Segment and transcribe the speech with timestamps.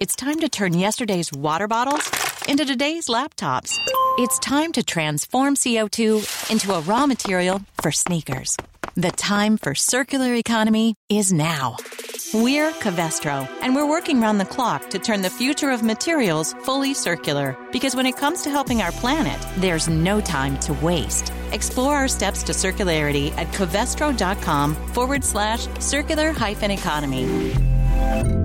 [0.00, 2.10] It's time to turn yesterday's water bottles
[2.48, 3.78] into today's laptops.
[4.18, 8.56] It's time to transform CO2 into a raw material for sneakers.
[8.96, 11.76] The time for circular economy is now.
[12.34, 16.92] We're Covestro, and we're working round the clock to turn the future of materials fully
[16.92, 17.56] circular.
[17.70, 21.32] Because when it comes to helping our planet, there's no time to waste.
[21.52, 28.43] Explore our steps to circularity at covestro.com forward slash circular hyphen economy.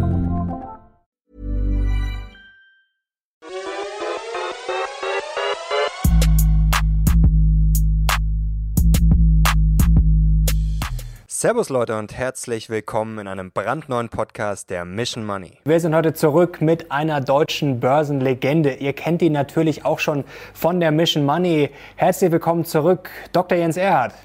[11.41, 15.53] Servus Leute und herzlich willkommen in einem brandneuen Podcast der Mission Money.
[15.63, 18.73] Wir sind heute zurück mit einer deutschen Börsenlegende.
[18.73, 21.69] Ihr kennt ihn natürlich auch schon von der Mission Money.
[21.95, 23.57] Herzlich willkommen zurück, Dr.
[23.57, 24.15] Jens Erhardt.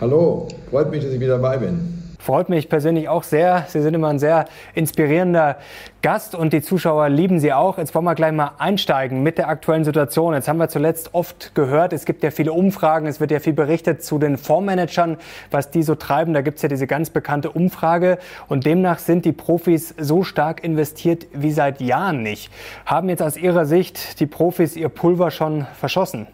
[0.00, 2.05] Hallo, freut mich, dass ich wieder dabei bin.
[2.26, 3.66] Freut mich persönlich auch sehr.
[3.68, 5.58] Sie sind immer ein sehr inspirierender
[6.02, 7.78] Gast und die Zuschauer lieben Sie auch.
[7.78, 10.34] Jetzt wollen wir gleich mal einsteigen mit der aktuellen Situation.
[10.34, 13.52] Jetzt haben wir zuletzt oft gehört, es gibt ja viele Umfragen, es wird ja viel
[13.52, 15.18] berichtet zu den Fondsmanagern,
[15.52, 16.34] was die so treiben.
[16.34, 20.64] Da gibt es ja diese ganz bekannte Umfrage und demnach sind die Profis so stark
[20.64, 22.50] investiert wie seit Jahren nicht.
[22.86, 26.26] Haben jetzt aus Ihrer Sicht die Profis ihr Pulver schon verschossen?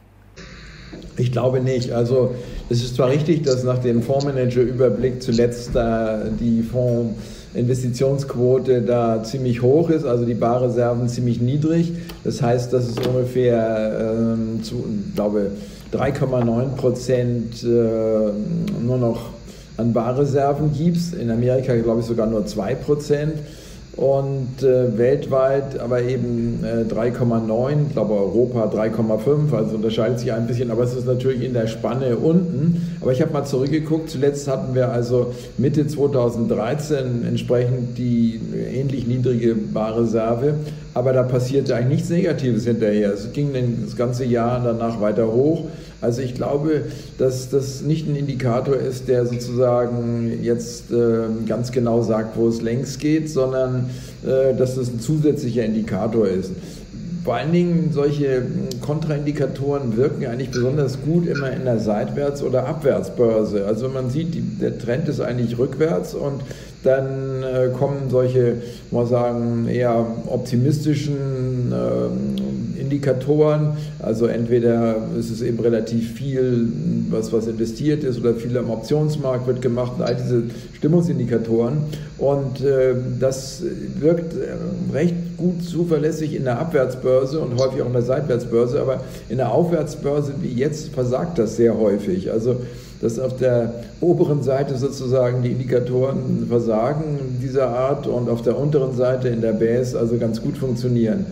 [1.16, 1.92] Ich glaube nicht.
[1.92, 2.34] Also
[2.70, 9.90] es ist zwar richtig, dass nach dem Fondsmanager-Überblick zuletzt da die Fondsinvestitionsquote da ziemlich hoch
[9.90, 11.92] ist, also die Barreserven ziemlich niedrig.
[12.24, 14.82] Das heißt, dass es ungefähr, ähm, zu,
[15.14, 15.50] glaube
[15.92, 19.26] 3,9 Prozent äh, nur noch
[19.76, 21.12] an Barreserven gibt.
[21.20, 23.34] In Amerika glaube ich sogar nur 2 Prozent
[23.96, 30.46] und äh, weltweit aber eben äh, 3,9, ich glaube Europa 3,5, also unterscheidet sich ein
[30.46, 32.96] bisschen, aber es ist natürlich in der Spanne unten.
[33.02, 38.40] Aber ich habe mal zurückgeguckt, zuletzt hatten wir also Mitte 2013 entsprechend die
[38.72, 40.54] ähnlich niedrige Barreserve,
[40.94, 43.12] aber da passierte eigentlich nichts Negatives hinterher.
[43.12, 43.50] Es ging
[43.84, 45.66] das ganze Jahr danach weiter hoch.
[46.02, 46.86] Also ich glaube,
[47.16, 52.60] dass das nicht ein Indikator ist, der sozusagen jetzt äh, ganz genau sagt, wo es
[52.60, 53.90] längs geht, sondern
[54.26, 56.50] äh, dass das ein zusätzlicher Indikator ist.
[57.24, 58.42] Vor allen Dingen solche
[58.80, 63.64] Kontraindikatoren wirken eigentlich besonders gut immer in der Seitwärts- oder Abwärtsbörse.
[63.64, 66.40] Also man sieht, der Trend ist eigentlich rückwärts und
[66.82, 68.56] dann äh, kommen solche,
[68.90, 73.76] mal sagen, eher optimistischen äh, Indikatoren.
[74.00, 76.68] Also entweder ist es eben relativ viel,
[77.10, 80.42] was, was investiert ist oder viel am Optionsmarkt wird gemacht, all diese
[80.76, 81.78] Stimmungsindikatoren.
[82.18, 83.62] Und äh, das
[83.98, 89.00] wirkt äh, recht gut zuverlässig in der Abwärtsbörse und häufig auch in der Seitwärtsbörse, aber
[89.28, 92.30] in der Aufwärtsbörse wie jetzt versagt das sehr häufig.
[92.30, 92.56] Also
[93.02, 98.96] dass auf der oberen Seite sozusagen die Indikatoren versagen dieser Art und auf der unteren
[98.96, 101.26] Seite in der Base also ganz gut funktionieren.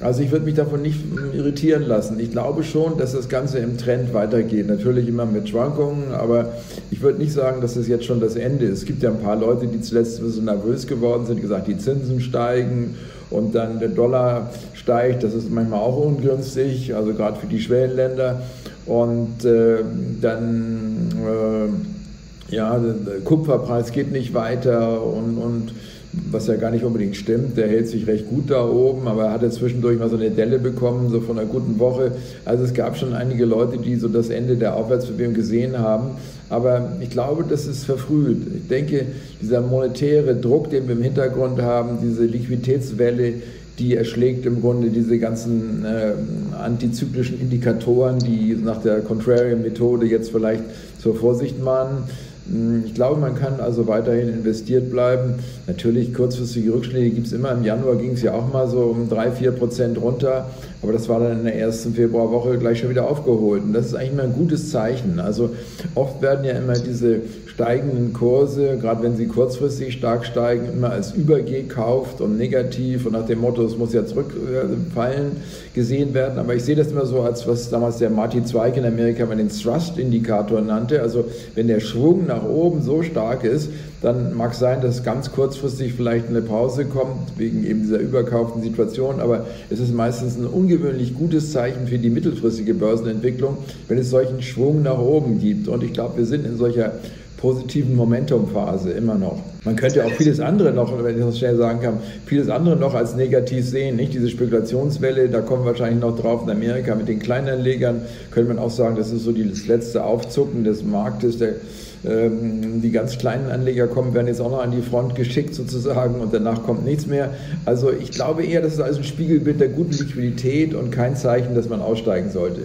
[0.00, 0.98] Also ich würde mich davon nicht
[1.34, 2.18] irritieren lassen.
[2.18, 4.66] Ich glaube schon, dass das Ganze im Trend weitergeht.
[4.66, 6.54] Natürlich immer mit Schwankungen, aber
[6.90, 8.78] ich würde nicht sagen, dass das jetzt schon das Ende ist.
[8.78, 11.76] Es gibt ja ein paar Leute, die zuletzt ein bisschen nervös geworden sind, gesagt, die
[11.76, 12.94] Zinsen steigen
[13.28, 15.22] und dann der Dollar steigt.
[15.22, 18.40] Das ist manchmal auch ungünstig, also gerade für die Schwellenländer.
[18.90, 19.84] Und äh,
[20.20, 25.72] dann, äh, ja, der Kupferpreis geht nicht weiter und, und
[26.12, 27.56] was ja gar nicht unbedingt stimmt.
[27.56, 30.58] Der hält sich recht gut da oben, aber er hatte zwischendurch mal so eine Delle
[30.58, 32.10] bekommen, so von einer guten Woche.
[32.44, 36.16] Also es gab schon einige Leute, die so das Ende der Aufwärtsbewegung gesehen haben.
[36.48, 38.38] Aber ich glaube, das ist verfrüht.
[38.56, 39.06] Ich denke,
[39.40, 43.34] dieser monetäre Druck, den wir im Hintergrund haben, diese Liquiditätswelle,
[43.80, 46.12] die erschlägt im Grunde diese ganzen äh,
[46.56, 50.62] antizyklischen Indikatoren, die nach der Contrarian-Methode jetzt vielleicht
[51.00, 52.04] zur Vorsicht mahnen.
[52.50, 55.34] Hm, ich glaube, man kann also weiterhin investiert bleiben.
[55.66, 57.52] Natürlich kurzfristige Rückschläge gibt es immer.
[57.52, 60.50] Im Januar ging es ja auch mal so um 3, 4 Prozent runter,
[60.82, 63.62] aber das war dann in der ersten Februarwoche gleich schon wieder aufgeholt.
[63.62, 65.20] Und das ist eigentlich immer ein gutes Zeichen.
[65.20, 65.50] Also
[65.94, 67.20] oft werden ja immer diese
[67.60, 73.26] steigenden Kurse, gerade wenn sie kurzfristig stark steigen, immer als übergekauft und negativ und nach
[73.26, 75.32] dem Motto, es muss ja zurückfallen,
[75.74, 76.38] gesehen werden.
[76.38, 79.36] Aber ich sehe das immer so, als was damals der Martin Zweig in Amerika mal
[79.36, 81.02] den Thrust-Indikator nannte.
[81.02, 83.68] Also wenn der Schwung nach oben so stark ist,
[84.00, 89.20] dann mag sein, dass ganz kurzfristig vielleicht eine Pause kommt, wegen eben dieser überkauften Situation.
[89.20, 93.58] Aber es ist meistens ein ungewöhnlich gutes Zeichen für die mittelfristige Börsenentwicklung,
[93.88, 95.68] wenn es solchen Schwung nach oben gibt.
[95.68, 96.92] Und ich glaube, wir sind in solcher
[97.40, 99.38] positiven Momentumphase immer noch.
[99.64, 102.94] Man könnte auch vieles andere noch, wenn ich das schnell sagen kann, vieles andere noch
[102.94, 103.96] als negativ sehen.
[103.96, 108.62] Nicht diese Spekulationswelle, da kommen wahrscheinlich noch drauf in Amerika mit den Kleinanlegern, könnte man
[108.62, 111.38] auch sagen, das ist so das letzte Aufzucken des Marktes.
[111.38, 111.54] Der,
[112.02, 116.20] ähm, die ganz kleinen Anleger kommen, werden jetzt auch noch an die Front geschickt sozusagen
[116.20, 117.30] und danach kommt nichts mehr.
[117.66, 121.54] Also ich glaube eher, das ist also ein Spiegelbild der guten Liquidität und kein Zeichen,
[121.54, 122.62] dass man aussteigen sollte.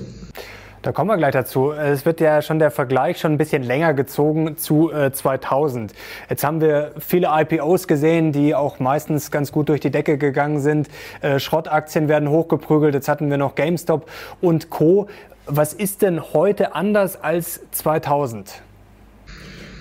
[0.86, 1.72] Da kommen wir gleich dazu.
[1.72, 5.96] Es wird ja schon der Vergleich schon ein bisschen länger gezogen zu äh, 2000.
[6.30, 10.60] Jetzt haben wir viele IPOs gesehen, die auch meistens ganz gut durch die Decke gegangen
[10.60, 10.88] sind.
[11.22, 12.94] Äh, Schrottaktien werden hochgeprügelt.
[12.94, 14.08] Jetzt hatten wir noch GameStop
[14.42, 15.08] und Co.
[15.48, 18.62] Was ist denn heute anders als 2000?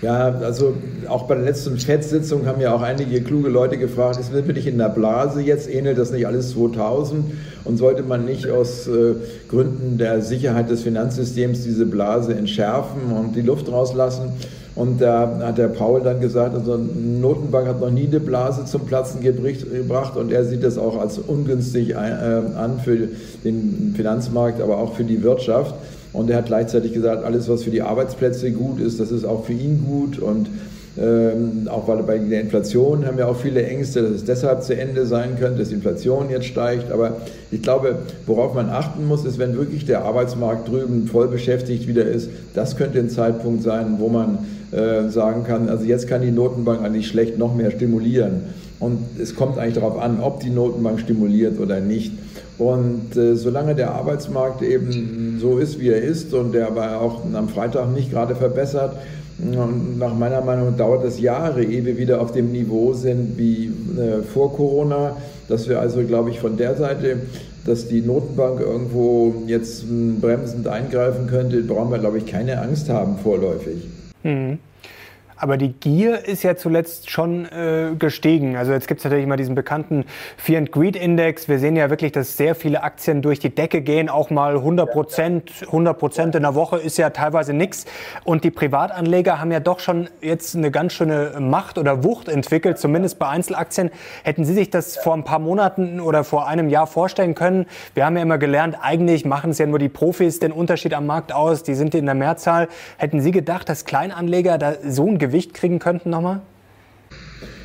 [0.05, 0.75] Ja, also
[1.09, 4.77] auch bei der letzten FED-Sitzung haben ja auch einige kluge Leute gefragt, ist wirklich in
[4.77, 7.25] der Blase jetzt, ähnelt das nicht alles 2000
[7.65, 9.15] und sollte man nicht aus äh,
[9.49, 14.33] Gründen der Sicherheit des Finanzsystems diese Blase entschärfen und die Luft rauslassen?
[14.75, 18.85] Und da hat der Paul dann gesagt, also Notenbank hat noch nie eine Blase zum
[18.85, 23.09] Platzen gebracht und er sieht das auch als ungünstig äh, an für
[23.43, 25.75] den Finanzmarkt, aber auch für die Wirtschaft.
[26.14, 29.44] Und er hat gleichzeitig gesagt, alles, was für die Arbeitsplätze gut ist, das ist auch
[29.44, 30.19] für ihn gut.
[30.19, 30.49] Und
[30.96, 34.76] ähm, auch weil bei der Inflation haben wir auch viele Ängste, dass es deshalb zu
[34.76, 36.93] Ende sein könnte, dass die Inflation jetzt steigt.
[36.93, 37.16] Aber
[37.50, 37.96] ich glaube,
[38.26, 42.76] worauf man achten muss, ist, wenn wirklich der Arbeitsmarkt drüben voll beschäftigt wieder ist, das
[42.76, 44.38] könnte ein Zeitpunkt sein, wo man
[44.70, 48.43] äh, sagen kann, also jetzt kann die Notenbank eigentlich schlecht noch mehr stimulieren.
[48.78, 52.12] Und es kommt eigentlich darauf an, ob die Notenbank stimuliert oder nicht.
[52.59, 57.23] Und äh, solange der Arbeitsmarkt eben so ist, wie er ist und der aber auch
[57.33, 58.97] am Freitag nicht gerade verbessert,
[59.39, 64.23] nach meiner Meinung dauert es Jahre, ehe wir wieder auf dem Niveau sind wie äh,
[64.23, 65.17] vor Corona,
[65.49, 67.19] dass wir also, glaube ich, von der Seite,
[67.67, 72.89] dass die Notenbank irgendwo jetzt hm, bremsend eingreifen könnte, brauchen wir, glaube ich, keine Angst
[72.89, 73.89] haben vorläufig.
[74.23, 74.59] Mhm.
[75.44, 78.56] Aber die Gier ist ja zuletzt schon äh, gestiegen.
[78.56, 80.06] Also jetzt gibt es natürlich immer diesen bekannten
[80.38, 81.50] Fear and Greed Index.
[81.50, 84.08] Wir sehen ja wirklich, dass sehr viele Aktien durch die Decke gehen.
[84.08, 87.85] Auch mal 100 Prozent, 100 Prozent in der Woche ist ja teilweise nichts.
[88.25, 92.79] Und die Privatanleger haben ja doch schon jetzt eine ganz schöne Macht oder Wucht entwickelt,
[92.79, 93.90] zumindest bei Einzelaktien.
[94.23, 97.67] Hätten Sie sich das vor ein paar Monaten oder vor einem Jahr vorstellen können?
[97.93, 101.05] Wir haben ja immer gelernt, eigentlich machen es ja nur die Profis den Unterschied am
[101.05, 101.64] Markt aus.
[101.64, 102.69] Die sind in der Mehrzahl.
[102.97, 106.43] Hätten Sie gedacht, dass Kleinanleger da so ein Gewicht Gewicht kriegen könnten nochmal?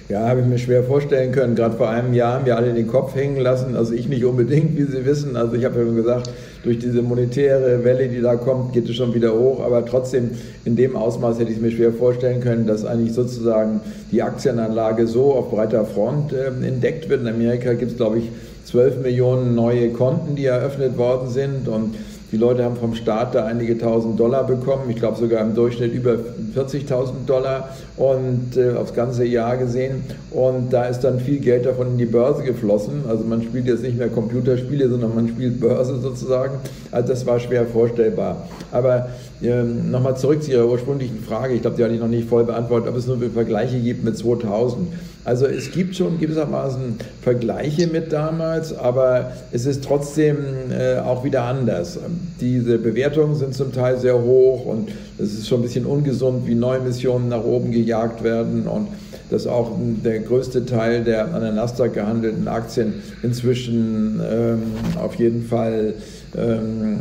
[0.07, 1.54] Ja, habe ich mir schwer vorstellen können.
[1.54, 3.75] Gerade vor einem Jahr haben wir alle den Kopf hängen lassen.
[3.75, 5.36] Also ich nicht unbedingt, wie Sie wissen.
[5.36, 6.31] Also ich habe ja schon gesagt,
[6.63, 9.63] durch diese monetäre Welle, die da kommt, geht es schon wieder hoch.
[9.63, 10.31] Aber trotzdem,
[10.66, 13.81] in dem Ausmaß hätte ich es mir schwer vorstellen können, dass eigentlich sozusagen
[14.12, 17.21] die Aktienanlage so auf breiter Front äh, entdeckt wird.
[17.21, 18.31] In Amerika gibt es, glaube ich,
[18.66, 21.68] 12 Millionen neue Konten, die eröffnet worden sind.
[21.68, 21.94] Und
[22.31, 25.93] die Leute haben vom Staat da einige tausend Dollar bekommen, ich glaube sogar im Durchschnitt
[25.93, 26.17] über
[26.55, 30.03] 40.000 Dollar und äh, aufs ganze Jahr gesehen.
[30.29, 33.03] Und da ist dann viel Geld davon in die Börse geflossen.
[33.07, 36.59] Also man spielt jetzt nicht mehr Computerspiele, sondern man spielt Börse sozusagen.
[36.91, 38.47] Also das war schwer vorstellbar.
[38.71, 39.09] Aber
[39.41, 41.55] ähm, nochmal zurück zu Ihrer ursprünglichen Frage.
[41.55, 44.17] Ich glaube, die hatte ich noch nicht voll beantwortet, ob es nur Vergleiche gibt mit
[44.17, 44.87] 2000.
[45.25, 50.38] Also es gibt schon gewissermaßen Vergleiche mit damals, aber es ist trotzdem
[50.71, 52.00] äh, auch wieder anders.
[52.39, 56.56] Diese Bewertungen sind zum Teil sehr hoch und es ist schon ein bisschen ungesund, wie
[56.56, 58.88] neue Missionen nach oben gejagt werden und
[59.30, 59.71] dass auch
[60.04, 64.62] der größte Teil der an der Nasdaq gehandelten Aktien inzwischen ähm,
[65.00, 65.94] auf jeden Fall
[66.36, 67.00] ähm,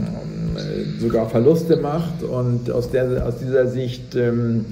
[1.00, 4.66] sogar Verluste macht und aus, der, aus dieser Sicht ähm,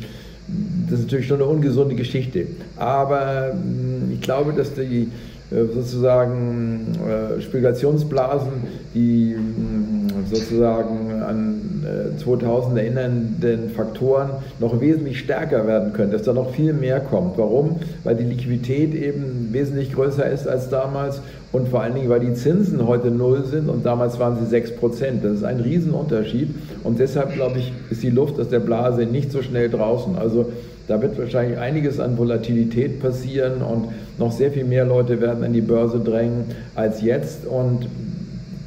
[0.89, 2.47] das ist natürlich schon eine ungesunde Geschichte.
[2.77, 5.09] Aber hm, ich glaube, dass die
[5.51, 8.53] äh, sozusagen äh, Spekulationsblasen,
[8.95, 11.85] die hm, sozusagen an
[12.23, 17.38] 2000 äh, erinnernden Faktoren noch wesentlich stärker werden können, dass da noch viel mehr kommt.
[17.38, 17.76] Warum?
[18.04, 21.21] Weil die Liquidität eben wesentlich größer ist als damals
[21.52, 24.76] und vor allen Dingen, weil die Zinsen heute null sind und damals waren sie 6
[24.76, 25.25] Prozent.
[25.25, 26.54] Das ist ein Riesenunterschied
[26.85, 30.16] und deshalb, glaube ich, ist die Luft aus der Blase nicht so schnell draußen.
[30.16, 30.52] Also
[30.88, 35.52] da wird wahrscheinlich einiges an Volatilität passieren und noch sehr viel mehr Leute werden an
[35.52, 37.47] die Börse drängen als jetzt.
[37.47, 37.88] Und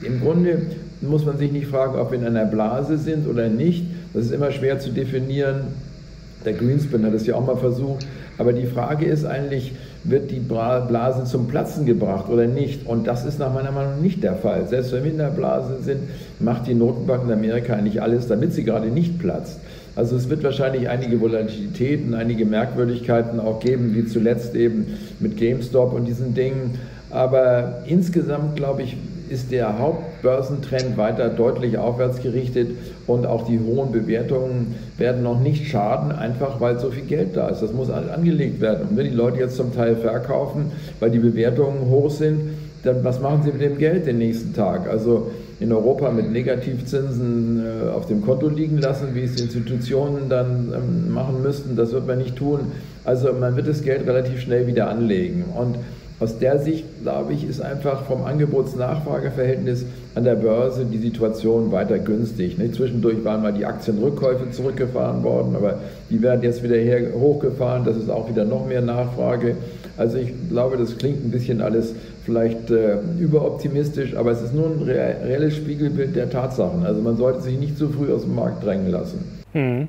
[0.01, 0.61] im Grunde
[1.01, 3.85] muss man sich nicht fragen, ob wir in einer Blase sind oder nicht.
[4.13, 5.61] Das ist immer schwer zu definieren.
[6.45, 8.05] Der Greenspan hat es ja auch mal versucht.
[8.37, 9.73] Aber die Frage ist eigentlich,
[10.05, 12.87] wird die Blase zum Platzen gebracht oder nicht?
[12.87, 14.65] Und das ist nach meiner Meinung nicht der Fall.
[14.67, 15.99] Selbst wenn wir in der Blase sind,
[16.39, 19.59] macht die Notenbank in Amerika eigentlich alles, damit sie gerade nicht platzt.
[19.97, 25.93] Also es wird wahrscheinlich einige Volatilitäten, einige Merkwürdigkeiten auch geben, wie zuletzt eben mit GameStop
[25.93, 26.79] und diesen Dingen.
[27.09, 28.95] Aber insgesamt, glaube ich,
[29.29, 32.69] ist der Hauptbörsentrend weiter deutlich aufwärts gerichtet
[33.07, 37.50] und auch die hohen Bewertungen werden noch nicht schaden, einfach weil so viel Geld da
[37.50, 37.62] ist.
[37.62, 38.88] Das muss angelegt werden.
[38.89, 42.41] Und wenn die Leute jetzt zum Teil verkaufen, weil die Bewertungen hoch sind,
[42.83, 44.89] dann was machen sie mit dem Geld den nächsten Tag?
[44.89, 50.74] Also in Europa mit Negativzinsen äh, auf dem Konto liegen lassen, wie es Institutionen dann
[50.74, 52.59] ähm, machen müssten, das wird man nicht tun.
[53.03, 55.43] Also man wird das Geld relativ schnell wieder anlegen.
[55.55, 55.75] Und
[56.19, 59.85] aus der Sicht, glaube ich, ist einfach vom Angebots-Nachfrage-Verhältnis
[60.15, 62.57] an der Börse die Situation weiter günstig.
[62.57, 62.75] Nicht?
[62.75, 67.85] Zwischendurch waren mal die Aktienrückkäufe zurückgefahren worden, aber die werden jetzt wieder her hochgefahren.
[67.85, 69.55] Das ist auch wieder noch mehr Nachfrage.
[69.97, 71.93] Also ich glaube, das klingt ein bisschen alles
[72.25, 76.85] vielleicht äh, überoptimistisch, aber es ist nur ein reelles Spiegelbild der Tatsachen.
[76.85, 79.23] Also man sollte sich nicht zu früh aus dem Markt drängen lassen.
[79.53, 79.88] Mhm.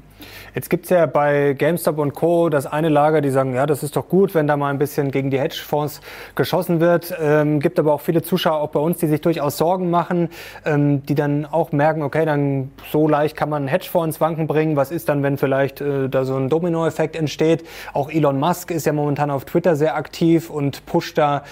[0.55, 2.49] Jetzt gibt es ja bei GameStop und Co.
[2.49, 5.13] das eine Lager, die sagen, ja, das ist doch gut, wenn da mal ein bisschen
[5.13, 6.01] gegen die Hedgefonds
[6.35, 7.15] geschossen wird.
[7.21, 10.29] Ähm, gibt aber auch viele Zuschauer, auch bei uns, die sich durchaus Sorgen machen,
[10.65, 14.75] ähm, die dann auch merken, okay, dann so leicht kann man Hedgefonds Wanken bringen.
[14.75, 17.65] Was ist dann, wenn vielleicht äh, da so ein Dominoeffekt entsteht?
[17.93, 21.45] Auch Elon Musk ist ja momentan auf Twitter sehr aktiv und pusht da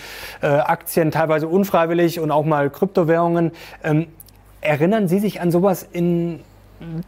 [0.43, 3.53] äh, Aktien teilweise unfreiwillig und auch mal Kryptowährungen.
[3.85, 4.09] Ähm,
[4.61, 6.41] erinnern Sie sich an sowas in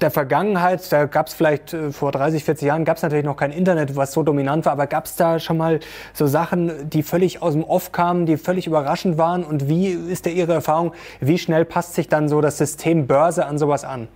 [0.01, 3.37] der Vergangenheit, da gab es vielleicht äh, vor 30, 40 Jahren, gab es natürlich noch
[3.37, 5.81] kein Internet, was so dominant war, aber gab es da schon mal
[6.13, 9.45] so Sachen, die völlig aus dem Off kamen, die völlig überraschend waren?
[9.45, 13.47] Und wie ist da Ihre Erfahrung, wie schnell passt sich dann so das System Börse
[13.47, 14.09] an sowas an?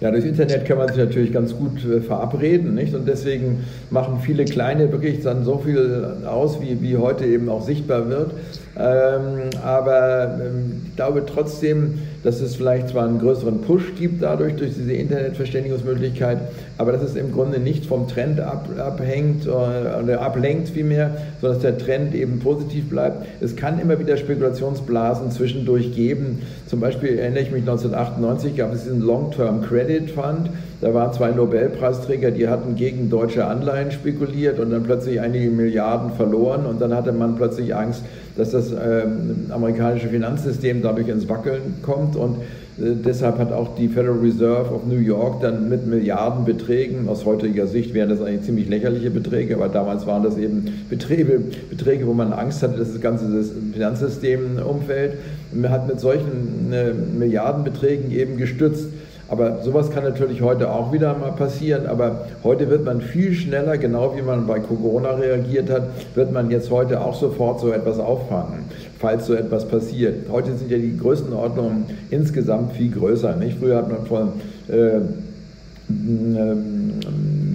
[0.00, 2.94] Ja, durch Internet kann man sich natürlich ganz gut äh, verabreden, nicht?
[2.94, 7.62] Und deswegen machen viele kleine wirklich dann so viel aus, wie, wie heute eben auch
[7.62, 8.32] sichtbar wird.
[8.78, 14.56] Ähm, aber ähm, ich glaube trotzdem, dass es vielleicht zwar einen größeren Push gibt dadurch,
[14.56, 16.38] durch diese Internetverständigungsmöglichkeit,
[16.80, 21.60] aber dass es im Grunde nicht vom Trend ab, abhängt oder, oder ablenkt vielmehr, sondern
[21.60, 23.26] dass der Trend eben positiv bleibt.
[23.42, 26.40] Es kann immer wieder Spekulationsblasen zwischendurch geben.
[26.66, 30.48] Zum Beispiel erinnere ich mich 1998 gab es diesen Long-Term Credit Fund.
[30.80, 36.14] Da waren zwei Nobelpreisträger, die hatten gegen deutsche Anleihen spekuliert und dann plötzlich einige Milliarden
[36.14, 38.02] verloren und dann hatte man plötzlich Angst,
[38.38, 39.02] dass das äh,
[39.50, 42.44] amerikanische Finanzsystem dadurch ins Wackeln kommt und äh,
[42.76, 47.94] deshalb hat auch die Federal Reserve of New York dann mit Milliardenbeträgen, aus heutiger Sicht
[47.94, 52.32] wären das eigentlich ziemlich lächerliche Beträge, aber damals waren das eben Beträge, Beträge wo man
[52.32, 53.26] Angst hatte, dass das ganze
[53.72, 55.14] Finanzsystem umfällt,
[55.52, 58.86] man hat mit solchen äh, Milliardenbeträgen eben gestützt.
[59.30, 61.86] Aber sowas kann natürlich heute auch wieder mal passieren.
[61.86, 65.84] Aber heute wird man viel schneller, genau wie man bei Corona reagiert hat,
[66.16, 68.64] wird man jetzt heute auch sofort so etwas auffangen,
[68.98, 70.28] falls so etwas passiert.
[70.30, 73.36] Heute sind ja die Größenordnungen insgesamt viel größer.
[73.36, 73.58] Nicht?
[73.60, 74.28] Früher hat man von
[74.68, 74.98] äh,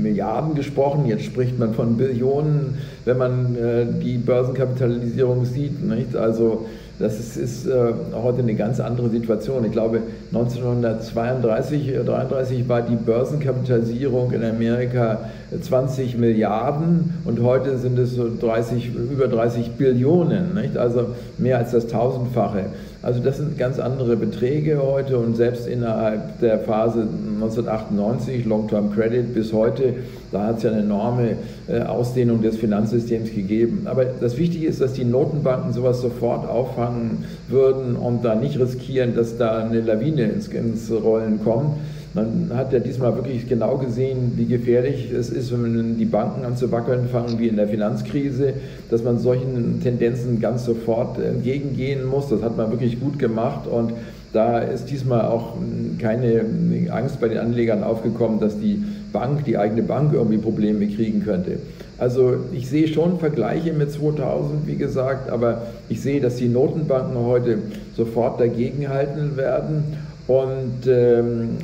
[0.02, 5.84] Milliarden gesprochen, jetzt spricht man von Billionen, wenn man äh, die Börsenkapitalisierung sieht.
[5.84, 6.16] Nicht?
[6.16, 6.68] Also
[7.00, 9.66] das ist, ist äh, heute eine ganz andere Situation.
[9.66, 10.02] Ich glaube,
[10.34, 15.20] 1932, 1933 äh, war die Börsenkapitalisierung in Amerika
[15.60, 20.78] 20 Milliarden und heute sind es so 30, über 30 Billionen, nicht?
[20.78, 22.68] also mehr als das Tausendfache.
[23.06, 29.32] Also das sind ganz andere Beträge heute und selbst innerhalb der Phase 1998, Long-Term Credit
[29.32, 29.94] bis heute,
[30.32, 31.36] da hat es ja eine enorme
[31.68, 33.84] äh, Ausdehnung des Finanzsystems gegeben.
[33.86, 39.16] Aber das Wichtige ist, dass die Notenbanken sowas sofort auffangen würden und da nicht riskieren,
[39.16, 41.78] dass da eine Lawine ins, ins Rollen kommt.
[42.16, 46.56] Man hat ja diesmal wirklich genau gesehen, wie gefährlich es ist, wenn die Banken an
[46.56, 48.54] zu wackeln fangen, wie in der Finanzkrise,
[48.90, 52.30] dass man solchen Tendenzen ganz sofort entgegengehen muss.
[52.30, 53.92] Das hat man wirklich gut gemacht und
[54.32, 55.56] da ist diesmal auch
[56.00, 56.46] keine
[56.90, 58.82] Angst bei den Anlegern aufgekommen, dass die
[59.12, 61.58] Bank, die eigene Bank irgendwie Probleme kriegen könnte.
[61.98, 67.18] Also ich sehe schon Vergleiche mit 2000, wie gesagt, aber ich sehe, dass die Notenbanken
[67.18, 67.60] heute
[67.96, 69.84] sofort dagegenhalten werden
[70.28, 71.58] und ähm,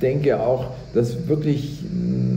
[0.00, 1.84] denke auch, dass wirklich,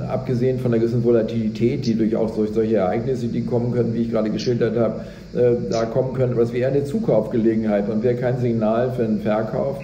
[0.07, 4.11] abgesehen von der gewissen Volatilität, die durchaus durch solche Ereignisse, die kommen können, wie ich
[4.11, 5.01] gerade geschildert habe,
[5.33, 9.79] äh, da kommen können, was wäre eine Zukaufgelegenheit und wäre kein Signal für einen Verkauf,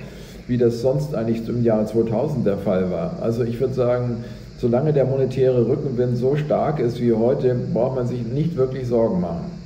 [0.48, 3.18] wie das sonst eigentlich im Jahr 2000 der Fall war.
[3.22, 4.24] Also ich würde sagen,
[4.60, 9.22] solange der monetäre Rückenwind so stark ist wie heute, braucht man sich nicht wirklich Sorgen
[9.22, 9.59] machen.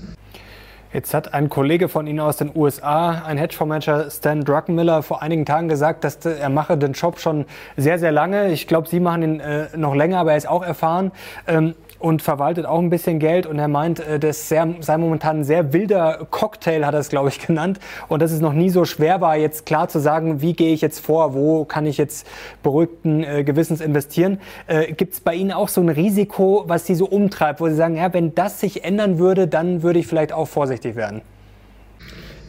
[0.94, 5.44] Jetzt hat ein Kollege von Ihnen aus den USA, ein Hedgefondsmanager Stan Druckenmiller, vor einigen
[5.44, 7.46] Tagen gesagt, dass er mache den Job schon
[7.76, 8.52] sehr, sehr lange.
[8.52, 11.12] Ich glaube, Sie machen ihn äh, noch länger, aber er ist auch erfahren.
[11.48, 11.74] Ähm,
[12.04, 13.46] und verwaltet auch ein bisschen Geld.
[13.46, 17.30] Und er meint, äh, das sei momentan ein sehr wilder Cocktail, hat er es, glaube
[17.30, 17.80] ich, genannt.
[18.10, 20.82] Und dass es noch nie so schwer war, jetzt klar zu sagen, wie gehe ich
[20.82, 22.28] jetzt vor, wo kann ich jetzt
[22.62, 24.42] beruhigten äh, Gewissens investieren.
[24.68, 27.76] Äh, Gibt es bei Ihnen auch so ein Risiko, was Sie so umtreibt, wo Sie
[27.76, 31.22] sagen, ja, wenn das sich ändern würde, dann würde ich vielleicht auch vorsichtig werden?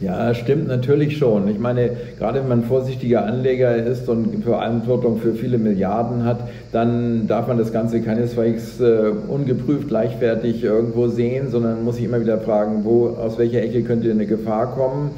[0.01, 1.47] Ja, stimmt natürlich schon.
[1.47, 6.39] Ich meine, gerade wenn man vorsichtiger Anleger ist und Verantwortung für viele Milliarden hat,
[6.73, 12.19] dann darf man das Ganze keinesfalls äh, ungeprüft leichtfertig irgendwo sehen, sondern muss sich immer
[12.19, 15.11] wieder fragen, wo, aus welcher Ecke könnte eine Gefahr kommen.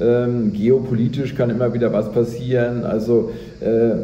[0.00, 2.84] Ähm, geopolitisch kann immer wieder was passieren.
[2.84, 3.32] Also,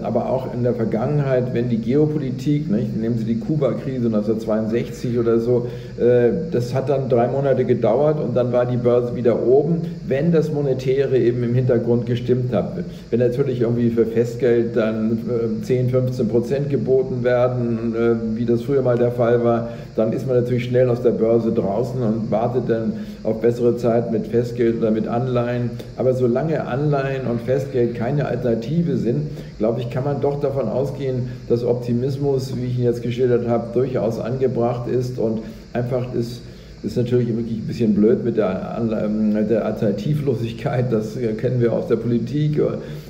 [0.03, 5.39] aber auch in der Vergangenheit, wenn die Geopolitik, nicht, nehmen Sie die Kuba-Krise 1962 oder
[5.39, 5.67] so,
[5.99, 10.33] äh, das hat dann drei Monate gedauert und dann war die Börse wieder oben, wenn
[10.33, 12.73] das Monetäre eben im Hintergrund gestimmt hat.
[13.11, 15.19] Wenn natürlich irgendwie für Festgeld dann
[15.61, 20.13] äh, 10, 15 Prozent geboten werden, äh, wie das früher mal der Fall war, dann
[20.13, 24.27] ist man natürlich schnell aus der Börse draußen und wartet dann auf bessere Zeit mit
[24.27, 25.71] Festgeld oder mit Anleihen.
[25.97, 29.23] Aber solange Anleihen und Festgeld keine Alternative sind,
[29.59, 33.73] glaube ich, kann man doch davon ausgehen, dass Optimismus, wie ich ihn jetzt geschildert habe,
[33.73, 36.43] durchaus angebracht ist und einfach ist
[36.83, 41.89] ist natürlich wirklich ein bisschen blöd mit der, ähm, der Alternativlosigkeit, das kennen wir aus
[41.89, 42.61] der Politik.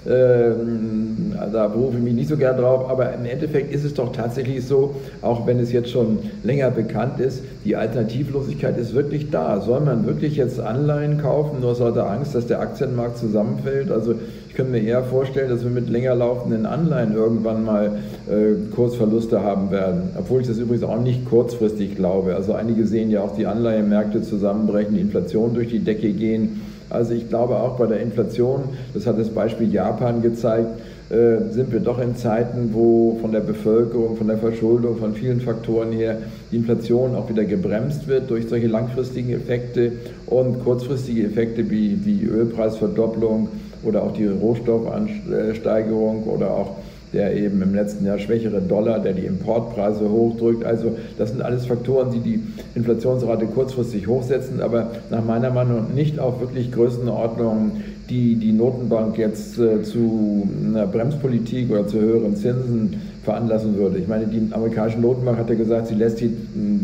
[0.08, 4.12] Ähm, da berufe ich mich nicht so gern drauf, aber im Endeffekt ist es doch
[4.12, 9.60] tatsächlich so, auch wenn es jetzt schon länger bekannt ist, die Alternativlosigkeit ist wirklich da.
[9.60, 13.90] Soll man wirklich jetzt Anleihen kaufen, nur aus lauter Angst, dass der Aktienmarkt zusammenfällt?
[13.90, 14.14] Also
[14.56, 17.98] könnte mir eher vorstellen, dass wir mit länger laufenden Anleihen irgendwann mal
[18.28, 20.10] äh, Kursverluste haben werden.
[20.18, 22.34] Obwohl ich das übrigens auch nicht kurzfristig glaube.
[22.34, 26.62] Also einige sehen ja auch die Anleihenmärkte zusammenbrechen, die Inflation durch die Decke gehen.
[26.88, 28.62] Also ich glaube auch bei der Inflation,
[28.94, 30.70] das hat das Beispiel Japan gezeigt,
[31.10, 35.40] äh, sind wir doch in Zeiten, wo von der Bevölkerung, von der Verschuldung, von vielen
[35.40, 36.18] Faktoren her
[36.50, 39.92] die Inflation auch wieder gebremst wird durch solche langfristigen Effekte
[40.26, 43.48] und kurzfristige Effekte wie die Ölpreisverdopplung
[43.83, 46.76] oder auch die Rohstoffansteigerung oder auch
[47.12, 50.64] der eben im letzten Jahr schwächere Dollar, der die Importpreise hochdrückt.
[50.64, 52.40] Also das sind alles Faktoren, die die
[52.75, 59.59] Inflationsrate kurzfristig hochsetzen, aber nach meiner Meinung nicht auf wirklich Größenordnungen, die die Notenbank jetzt
[59.59, 63.99] äh, zu einer Bremspolitik oder zu höheren Zinsen veranlassen würde.
[63.99, 66.30] Ich meine, die amerikanische Notenbank hat ja gesagt, sie lässt die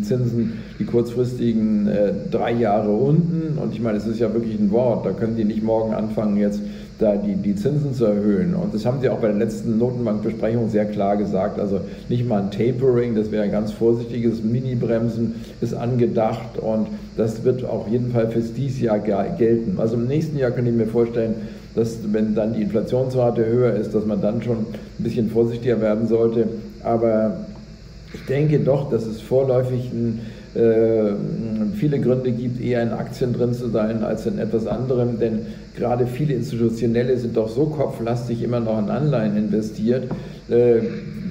[0.02, 3.58] Zinsen, die kurzfristigen, äh, drei Jahre unten.
[3.58, 5.06] Und ich meine, es ist ja wirklich ein Wort.
[5.06, 6.60] Da können die nicht morgen anfangen, jetzt
[7.02, 8.54] da die, die Zinsen zu erhöhen.
[8.54, 11.58] Und das haben sie auch bei der letzten Notenbankbesprechung sehr klar gesagt.
[11.58, 17.44] Also nicht mal ein Tapering, das wäre ein ganz vorsichtiges Mini-Bremsen, ist angedacht und das
[17.44, 19.78] wird auf jeden Fall fürs dieses Jahr gelten.
[19.78, 21.34] Also im nächsten Jahr könnte ich mir vorstellen,
[21.74, 24.66] dass wenn dann die Inflationsrate höher ist, dass man dann schon ein
[24.98, 26.48] bisschen vorsichtiger werden sollte.
[26.84, 27.38] Aber
[28.14, 30.20] ich denke doch, dass es vorläufig ein
[30.54, 31.14] äh,
[31.76, 36.06] viele Gründe gibt, eher in Aktien drin zu sein als in etwas anderem, denn gerade
[36.06, 40.10] viele Institutionelle sind doch so kopflastig immer noch in Anleihen investiert.
[40.48, 40.80] Äh,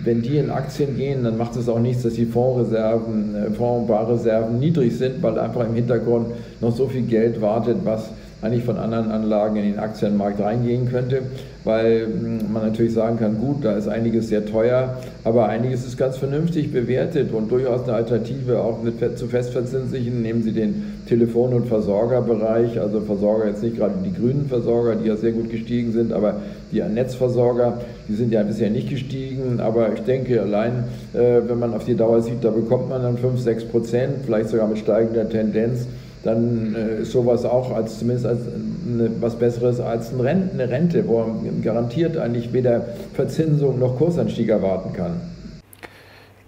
[0.04, 4.60] wenn die in Aktien gehen, dann macht es auch nichts, dass die Fondsreserven, äh, Fondsbarreserven
[4.60, 6.28] niedrig sind, weil einfach im Hintergrund
[6.60, 8.10] noch so viel Geld wartet, was
[8.42, 11.22] eigentlich von anderen Anlagen in den Aktienmarkt reingehen könnte,
[11.64, 15.98] weil hm, man natürlich sagen kann, gut, da ist einiges sehr teuer, aber einiges ist
[15.98, 20.22] ganz vernünftig bewertet und durchaus eine Alternative auch mit, zu festverzinslichen.
[20.22, 25.08] Nehmen Sie den Telefon- und Versorgerbereich, also Versorger jetzt nicht gerade die grünen Versorger, die
[25.08, 26.36] ja sehr gut gestiegen sind, aber
[26.72, 31.74] die Netzversorger, die sind ja bisher nicht gestiegen, aber ich denke allein, äh, wenn man
[31.74, 35.30] auf die Dauer sieht, da bekommt man dann 5, 6 Prozent, vielleicht sogar mit steigender
[35.30, 35.86] Tendenz
[36.24, 40.70] dann äh, ist sowas auch als zumindest als eine, was Besseres als eine Rente, eine
[40.70, 45.22] Rente, wo man garantiert eigentlich weder Verzinsung noch Kursanstieg erwarten kann.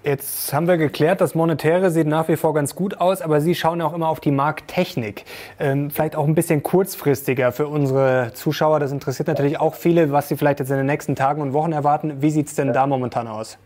[0.06, 3.56] Jetzt haben wir geklärt, das Monetäre sieht nach wie vor ganz gut aus, aber Sie
[3.56, 5.24] schauen auch immer auf die Markttechnik.
[5.62, 8.82] Ähm, vielleicht auch ein bisschen kurzfristiger für unsere Zuschauer.
[8.82, 11.72] Das interessiert natürlich auch viele, was sie vielleicht jetzt in den nächsten Tagen und Wochen
[11.72, 12.22] erwarten.
[12.22, 13.58] Wie sieht es denn da momentan aus?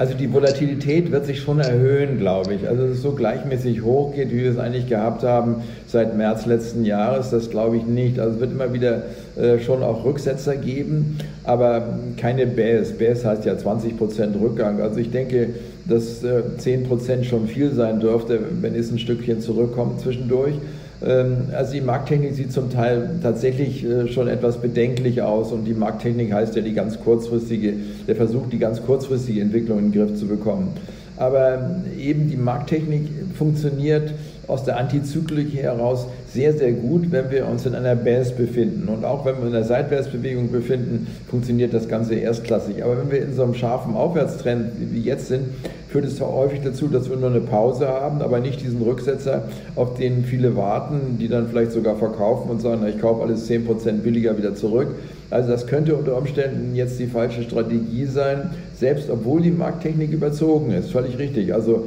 [0.00, 2.66] Also die Volatilität wird sich schon erhöhen, glaube ich.
[2.66, 6.86] Also dass es so gleichmäßig hochgeht, wie wir es eigentlich gehabt haben seit März letzten
[6.86, 8.18] Jahres, das glaube ich nicht.
[8.18, 9.02] Also es wird immer wieder
[9.36, 12.92] äh, schon auch Rücksetzer geben, aber keine Bäs.
[12.92, 14.80] Bäs heißt ja 20 Prozent Rückgang.
[14.80, 15.50] Also ich denke,
[15.84, 20.54] dass äh, 10 Prozent schon viel sein dürfte, wenn es ein Stückchen zurückkommt zwischendurch.
[21.02, 25.74] Ähm, also die Markttechnik sieht zum Teil tatsächlich äh, schon etwas bedenklich aus und die
[25.74, 27.74] Markttechnik heißt ja die ganz kurzfristige,
[28.06, 30.74] der Versuch, die ganz kurzfristige Entwicklung in den Griff zu bekommen.
[31.16, 34.12] Aber eben die Markttechnik funktioniert
[34.50, 38.88] aus der Antizyklik heraus sehr, sehr gut, wenn wir uns in einer Base befinden.
[38.88, 42.84] Und auch wenn wir in einer Seitwärtsbewegung befinden, funktioniert das Ganze erstklassig.
[42.84, 45.44] Aber wenn wir in so einem scharfen Aufwärtstrend wie jetzt sind,
[45.88, 49.94] führt es häufig dazu, dass wir nur eine Pause haben, aber nicht diesen Rücksetzer, auf
[49.94, 54.38] den viele warten, die dann vielleicht sogar verkaufen und sagen, ich kaufe alles 10% billiger
[54.38, 54.88] wieder zurück.
[55.30, 60.72] Also das könnte unter Umständen jetzt die falsche Strategie sein, selbst obwohl die Markttechnik überzogen
[60.72, 60.90] ist.
[60.90, 61.54] Völlig richtig.
[61.54, 61.86] Also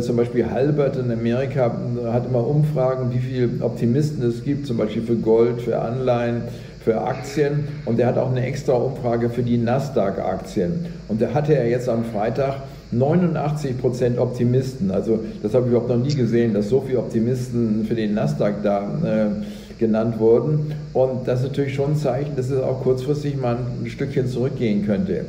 [0.00, 1.76] zum Beispiel Halbert in Amerika
[2.12, 6.42] hat immer Umfragen, wie viele Optimisten es gibt, zum Beispiel für Gold, für Anleihen,
[6.84, 7.68] für Aktien.
[7.84, 10.86] Und der hat auch eine extra Umfrage für die Nasdaq-Aktien.
[11.08, 12.56] Und da hatte er jetzt am Freitag
[12.92, 14.90] 89 Prozent Optimisten.
[14.90, 18.62] Also das habe ich überhaupt noch nie gesehen, dass so viele Optimisten für den Nasdaq
[18.62, 20.74] da äh, genannt wurden.
[20.92, 24.86] Und das ist natürlich schon ein Zeichen, dass es auch kurzfristig mal ein Stückchen zurückgehen
[24.86, 25.24] könnte.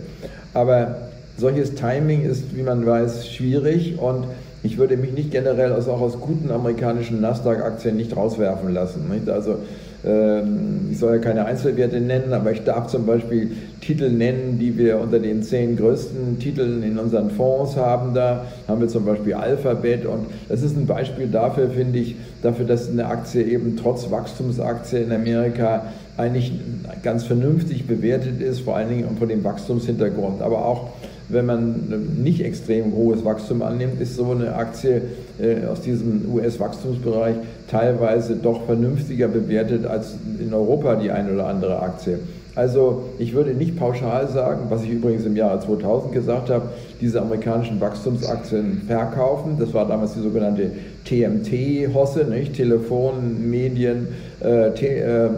[0.54, 4.26] Aber solches Timing ist, wie man weiß, schwierig und
[4.64, 9.10] ich würde mich nicht generell aus, auch aus guten amerikanischen Nasdaq-Aktien nicht rauswerfen lassen.
[9.10, 9.30] Nicht?
[9.30, 9.58] Also
[10.06, 14.78] ähm, ich soll ja keine Einzelwerte nennen, aber ich darf zum Beispiel Titel nennen, die
[14.78, 18.14] wir unter den zehn größten Titeln in unseren Fonds haben.
[18.14, 22.66] Da haben wir zum Beispiel Alphabet und das ist ein Beispiel dafür, finde ich, dafür,
[22.66, 26.54] dass eine Aktie eben trotz Wachstumsaktie in Amerika eigentlich
[27.02, 30.42] ganz vernünftig bewertet ist, vor allen Dingen vor dem Wachstumshintergrund.
[30.42, 30.90] Aber auch
[31.34, 35.02] wenn man nicht extrem hohes Wachstum annimmt, ist so eine Aktie
[35.40, 37.36] äh, aus diesem US-Wachstumsbereich
[37.70, 42.20] teilweise doch vernünftiger bewertet als in Europa die eine oder andere Aktie.
[42.56, 46.70] Also ich würde nicht pauschal sagen, was ich übrigens im Jahre 2000 gesagt habe,
[47.02, 49.58] diese amerikanischen Wachstumsaktien verkaufen.
[49.58, 50.70] Das war damals die sogenannte
[51.06, 52.54] TMT-Hosse, nicht?
[52.54, 55.30] Telefon, Medien, äh, Te äh,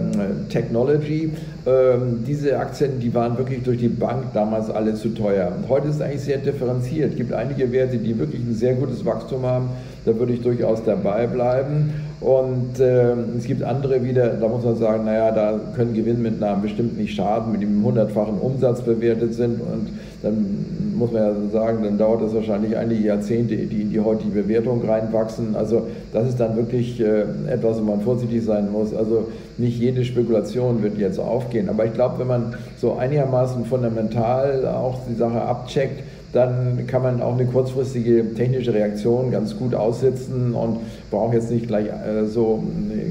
[0.50, 1.32] Technology.
[1.68, 5.52] Ähm, diese Aktien, die waren wirklich durch die Bank damals alle zu teuer.
[5.58, 7.12] Und heute ist es eigentlich sehr differenziert.
[7.12, 9.70] Es gibt einige Werte, die wirklich ein sehr gutes Wachstum haben.
[10.06, 11.94] Da würde ich durchaus dabei bleiben.
[12.22, 16.98] Und äh, es gibt andere wieder, da muss man sagen, naja, da können Gewinnmitnahmen bestimmt
[16.98, 19.60] nicht schaden, mit dem hundertfachen Umsatz bewertet sind.
[19.60, 19.90] Und
[20.22, 20.65] dann
[20.96, 24.88] muss man ja sagen, dann dauert das wahrscheinlich einige Jahrzehnte, die in die heutige Bewertung
[24.88, 25.56] reinwachsen.
[25.56, 28.94] Also das ist dann wirklich äh, etwas, wo man vorsichtig sein muss.
[28.94, 29.28] Also
[29.58, 31.70] nicht jede Spekulation wird jetzt aufgehen.
[31.70, 36.04] Aber ich glaube, wenn man so einigermaßen fundamental auch die Sache abcheckt,
[36.36, 40.80] dann kann man auch eine kurzfristige technische Reaktion ganz gut aussitzen und
[41.10, 42.62] braucht jetzt nicht gleich äh, so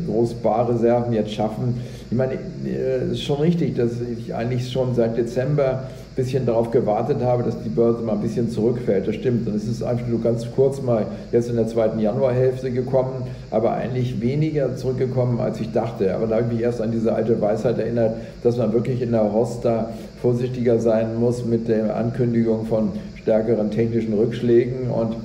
[0.06, 1.80] große Barreserven jetzt schaffen.
[2.10, 5.84] Ich meine, es äh, ist schon richtig, dass ich eigentlich schon seit Dezember
[6.16, 9.08] bisschen darauf gewartet habe, dass die Börse mal ein bisschen zurückfällt.
[9.08, 9.48] Das stimmt.
[9.48, 13.72] Und es ist einfach nur ganz kurz mal jetzt in der zweiten Januarhälfte gekommen, aber
[13.72, 16.14] eigentlich weniger zurückgekommen, als ich dachte.
[16.14, 19.10] Aber da habe ich mich erst an diese alte Weisheit erinnert, dass man wirklich in
[19.10, 19.90] der Hosta
[20.22, 25.16] vorsichtiger sein muss mit der Ankündigung von stärkeren technischen Rückschlägen und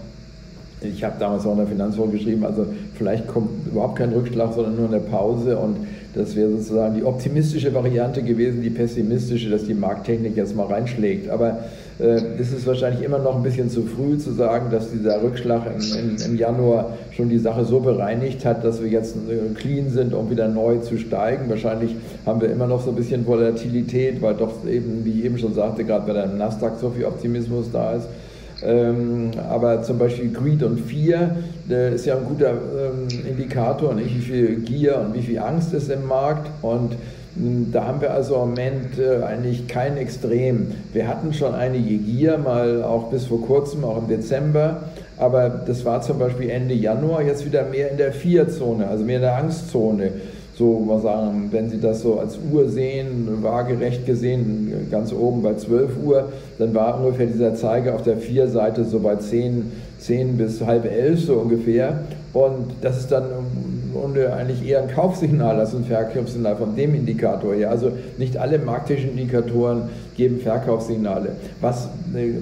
[0.81, 4.77] ich habe damals auch in der Finanzwoche geschrieben, also vielleicht kommt überhaupt kein Rückschlag, sondern
[4.77, 5.75] nur eine Pause und
[6.15, 11.29] das wäre sozusagen die optimistische Variante gewesen, die pessimistische, dass die Markttechnik jetzt mal reinschlägt.
[11.29, 11.59] Aber
[11.99, 15.63] äh, ist es wahrscheinlich immer noch ein bisschen zu früh zu sagen, dass dieser Rückschlag
[15.67, 19.89] im, im, im Januar schon die Sache so bereinigt hat, dass wir jetzt äh, clean
[19.89, 21.49] sind, um wieder neu zu steigen.
[21.49, 21.95] Wahrscheinlich
[22.25, 25.53] haben wir immer noch so ein bisschen Volatilität, weil doch eben, wie ich eben schon
[25.53, 28.07] sagte, gerade bei der Nasdaq so viel Optimismus da ist.
[28.63, 31.37] Ähm, aber zum Beispiel Greed und Fear
[31.69, 34.15] äh, ist ja ein guter ähm, Indikator, nicht?
[34.15, 36.49] wie viel Gier und wie viel Angst ist im Markt.
[36.61, 36.93] Und
[37.35, 40.71] hm, da haben wir also im Moment äh, eigentlich kein Extrem.
[40.93, 44.83] Wir hatten schon einige Gier, mal auch bis vor kurzem, auch im Dezember.
[45.17, 49.17] Aber das war zum Beispiel Ende Januar jetzt wieder mehr in der Vier-Zone, also mehr
[49.17, 50.11] in der Angstzone
[50.59, 55.55] so mal sagen, wenn Sie das so als Uhr sehen, waagerecht gesehen, ganz oben bei
[55.55, 60.61] 12 Uhr, dann war ungefähr dieser Zeiger auf der Vier-Seite so bei 10, 10 bis
[60.61, 62.03] halb elf so ungefähr.
[62.33, 63.23] Und das ist dann
[64.37, 67.71] eigentlich eher ein Kaufsignal als ein Verkaufssignal von dem Indikator her.
[67.71, 69.83] Also nicht alle marktischen Indikatoren
[70.17, 71.29] geben Verkaufssignale.
[71.61, 72.33] Was äh,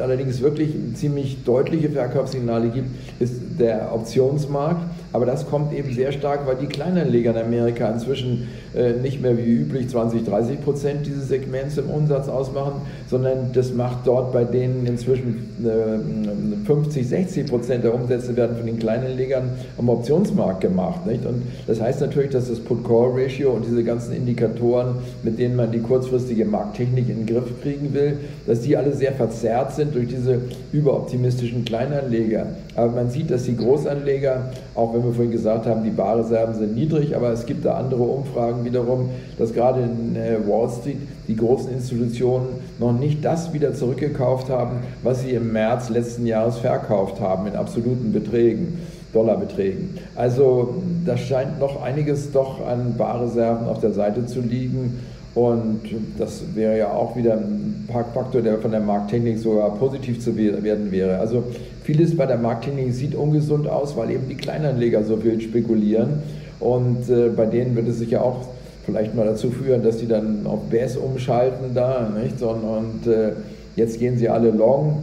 [0.00, 4.82] allerdings wirklich ziemlich deutliche Verkaufssignale gibt, ist der Optionsmarkt.
[5.14, 9.38] Aber das kommt eben sehr stark, weil die Kleinanleger in Amerika inzwischen äh, nicht mehr
[9.38, 12.82] wie üblich 20, 30 Prozent dieses Segments im Umsatz ausmachen,
[13.14, 18.66] sondern das macht dort bei denen inzwischen äh, 50, 60 Prozent der Umsätze werden von
[18.66, 21.06] den Kleinanlegern am Optionsmarkt gemacht.
[21.06, 21.24] Nicht?
[21.24, 25.78] Und das heißt natürlich, dass das Put-Call-Ratio und diese ganzen Indikatoren, mit denen man die
[25.78, 28.16] kurzfristige Markttechnik in den Griff kriegen will,
[28.48, 30.40] dass die alle sehr verzerrt sind durch diese
[30.72, 32.46] überoptimistischen Kleinanleger.
[32.74, 36.74] Aber man sieht, dass die Großanleger, auch wenn wir vorhin gesagt haben, die Barreserven sind
[36.74, 40.98] niedrig, aber es gibt da andere Umfragen wiederum, dass gerade in äh, Wall Street
[41.28, 46.58] die großen Institutionen noch nicht das wieder zurückgekauft haben, was sie im März letzten Jahres
[46.58, 48.80] verkauft haben in absoluten Beträgen.
[49.12, 49.90] Dollarbeträgen.
[50.16, 54.98] Also da scheint noch einiges doch an Barreserven auf der Seite zu liegen.
[55.36, 55.82] Und
[56.18, 60.90] das wäre ja auch wieder ein Faktor, der von der Markttechnik sogar positiv zu werden
[60.90, 61.20] wäre.
[61.20, 61.44] Also
[61.84, 66.22] Vieles bei der Markttechnik sieht ungesund aus, weil eben die Kleinanleger so viel spekulieren.
[66.58, 68.46] Und äh, bei denen wird es sicher auch
[68.84, 72.08] vielleicht mal dazu führen, dass die dann auf BS umschalten da.
[72.22, 72.42] Nicht?
[72.42, 73.32] Und, und äh,
[73.76, 75.02] jetzt gehen sie alle long.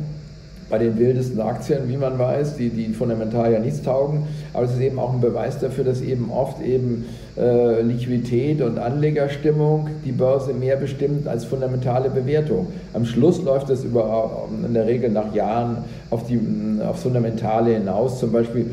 [0.72, 4.24] bei den wildesten Aktien, wie man weiß, die, die fundamental ja nichts taugen.
[4.54, 7.06] Aber es ist eben auch ein Beweis dafür, dass eben oft eben
[7.38, 12.68] äh, Liquidität und Anlegerstimmung die Börse mehr bestimmt als fundamentale Bewertung.
[12.94, 16.40] Am Schluss läuft es über, in der Regel nach Jahren auf die
[16.88, 18.20] auf Fundamentale hinaus.
[18.20, 18.72] Zum Beispiel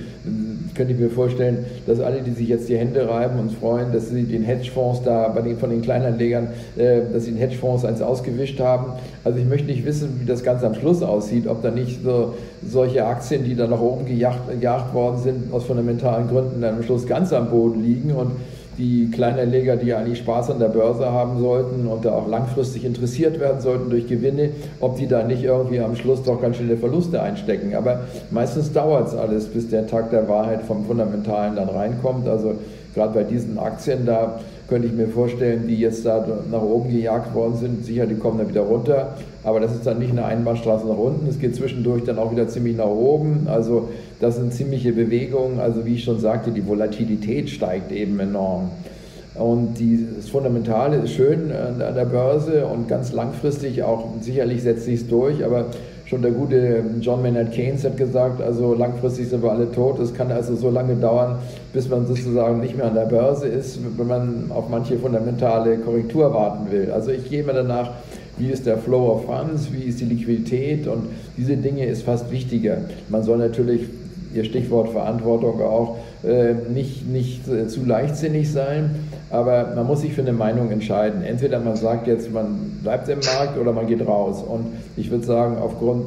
[0.78, 4.08] könnte ich mir vorstellen, dass alle, die sich jetzt die Hände reiben und freuen, dass
[4.08, 8.00] sie den Hedgefonds da bei den, von den Kleinanlegern, äh, dass sie den Hedgefonds eins
[8.00, 8.92] ausgewischt haben.
[9.24, 12.34] Also ich möchte nicht wissen, wie das Ganze am Schluss aussieht, ob da nicht so,
[12.66, 16.82] solche Aktien, die da nach oben gejagt, gejagt worden sind, aus fundamentalen Gründen dann am
[16.82, 18.30] Schluss ganz am Boden liegen und
[18.78, 23.40] die Kleinanleger, die eigentlich Spaß an der Börse haben sollten und da auch langfristig interessiert
[23.40, 27.20] werden sollten durch Gewinne, ob die da nicht irgendwie am Schluss doch ganz schöne Verluste
[27.20, 27.74] einstecken.
[27.74, 32.28] Aber meistens dauert es alles, bis der Tag der Wahrheit vom Fundamentalen dann reinkommt.
[32.28, 32.54] Also
[32.94, 34.38] gerade bei diesen Aktien, da
[34.68, 38.38] könnte ich mir vorstellen, die jetzt da nach oben gejagt worden sind, sicher, die kommen
[38.38, 39.14] dann wieder runter.
[39.42, 41.26] Aber das ist dann nicht eine Einbahnstraße nach unten.
[41.26, 43.46] Es geht zwischendurch dann auch wieder ziemlich nach oben.
[43.48, 43.88] Also
[44.20, 45.60] das sind ziemliche Bewegungen.
[45.60, 48.70] Also wie ich schon sagte, die Volatilität steigt eben enorm.
[49.34, 49.76] Und
[50.16, 55.06] das Fundamentale ist schön an der Börse und ganz langfristig auch, sicherlich setzt sich es
[55.06, 55.66] durch, aber
[56.06, 60.00] schon der gute John Maynard Keynes hat gesagt, also langfristig sind wir alle tot.
[60.00, 61.36] Es kann also so lange dauern,
[61.72, 66.34] bis man sozusagen nicht mehr an der Börse ist, wenn man auf manche fundamentale Korrektur
[66.34, 66.90] warten will.
[66.90, 67.92] Also ich gehe mir danach,
[68.38, 71.04] wie ist der Flow of Funds, wie ist die Liquidität und
[71.36, 72.78] diese Dinge ist fast wichtiger.
[73.08, 73.82] Man soll natürlich,
[74.34, 78.90] Ihr Stichwort Verantwortung auch, äh, nicht, nicht äh, zu leichtsinnig sein,
[79.30, 81.22] aber man muss sich für eine Meinung entscheiden.
[81.22, 84.42] Entweder man sagt jetzt, man bleibt im Markt oder man geht raus.
[84.42, 86.06] Und ich würde sagen, aufgrund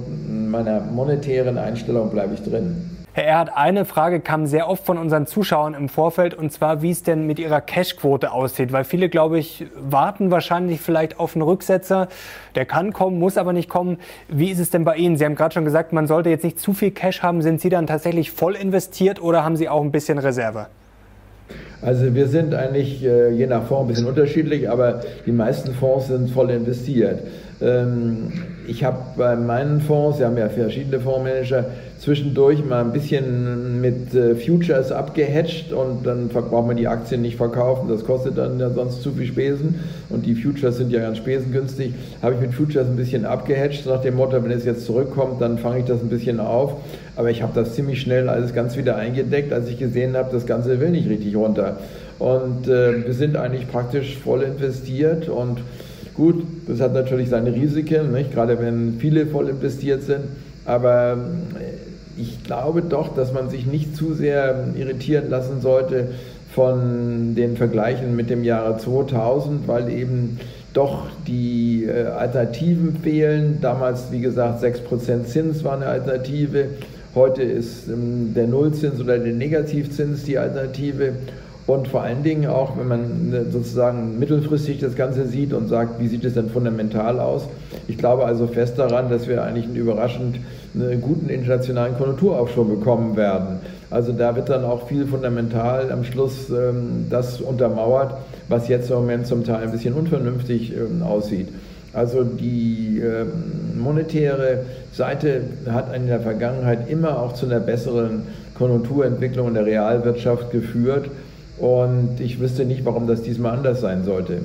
[0.50, 3.01] meiner monetären Einstellung bleibe ich drin.
[3.14, 6.92] Herr Erhard, eine Frage kam sehr oft von unseren Zuschauern im Vorfeld und zwar, wie
[6.92, 8.72] es denn mit Ihrer Cashquote aussieht.
[8.72, 12.08] Weil viele, glaube ich, warten wahrscheinlich vielleicht auf einen Rücksetzer.
[12.56, 13.98] Der kann kommen, muss aber nicht kommen.
[14.30, 15.18] Wie ist es denn bei Ihnen?
[15.18, 17.42] Sie haben gerade schon gesagt, man sollte jetzt nicht zu viel Cash haben.
[17.42, 20.68] Sind Sie dann tatsächlich voll investiert oder haben Sie auch ein bisschen Reserve?
[21.82, 26.08] Also wir sind eigentlich äh, je nach Fonds ein bisschen unterschiedlich, aber die meisten Fonds
[26.08, 27.24] sind voll investiert.
[27.60, 28.32] Ähm,
[28.72, 31.66] ich habe bei meinen Fonds, wir haben ja verschiedene Fondsmanager,
[32.00, 37.36] zwischendurch mal ein bisschen mit äh, Futures abgehatcht und dann braucht man die Aktien nicht
[37.36, 37.90] verkaufen.
[37.90, 41.94] Das kostet dann ja sonst zu viel Spesen und die Futures sind ja ganz spesengünstig.
[42.22, 45.58] Habe ich mit Futures ein bisschen abgehatcht nach dem Motto, wenn es jetzt zurückkommt, dann
[45.58, 46.76] fange ich das ein bisschen auf.
[47.18, 50.46] Aber ich habe das ziemlich schnell alles ganz wieder eingedeckt, als ich gesehen habe, das
[50.46, 51.78] Ganze will nicht richtig runter.
[52.20, 55.60] Und äh, wir sind eigentlich praktisch voll investiert und
[56.16, 58.34] Gut, das hat natürlich seine Risiken, nicht?
[58.34, 60.24] gerade wenn viele voll investiert sind.
[60.66, 61.18] Aber
[61.58, 66.10] äh, ich glaube doch, dass man sich nicht zu sehr irritieren lassen sollte
[66.54, 70.40] von den Vergleichen mit dem Jahre 2000, weil eben
[70.74, 73.60] doch die äh, Alternativen fehlen.
[73.62, 76.66] Damals, wie gesagt, 6% Zins war eine Alternative.
[77.16, 81.14] Heute ist ähm, der Nullzins oder der Negativzins die Alternative.
[81.68, 86.00] Und vor allen Dingen auch, wenn man äh, sozusagen mittelfristig das Ganze sieht und sagt,
[86.00, 87.48] wie sieht es denn fundamental aus?
[87.88, 90.40] Ich glaube also fest daran, dass wir eigentlich einen überraschend
[90.74, 93.60] einen guten internationalen Konjunkturaufschwung bekommen werden.
[93.90, 98.16] Also da wird dann auch viel fundamental am Schluss ähm, das untermauert,
[98.48, 101.50] was jetzt im Moment zum Teil ein bisschen unvernünftig ähm, aussieht.
[101.94, 108.24] Also die ähm, monetäre Seite hat in der Vergangenheit immer auch zu einer besseren
[108.56, 111.10] Konjunkturentwicklung in der Realwirtschaft geführt.
[111.62, 114.42] Und ich wüsste nicht, warum das diesmal anders sein sollte.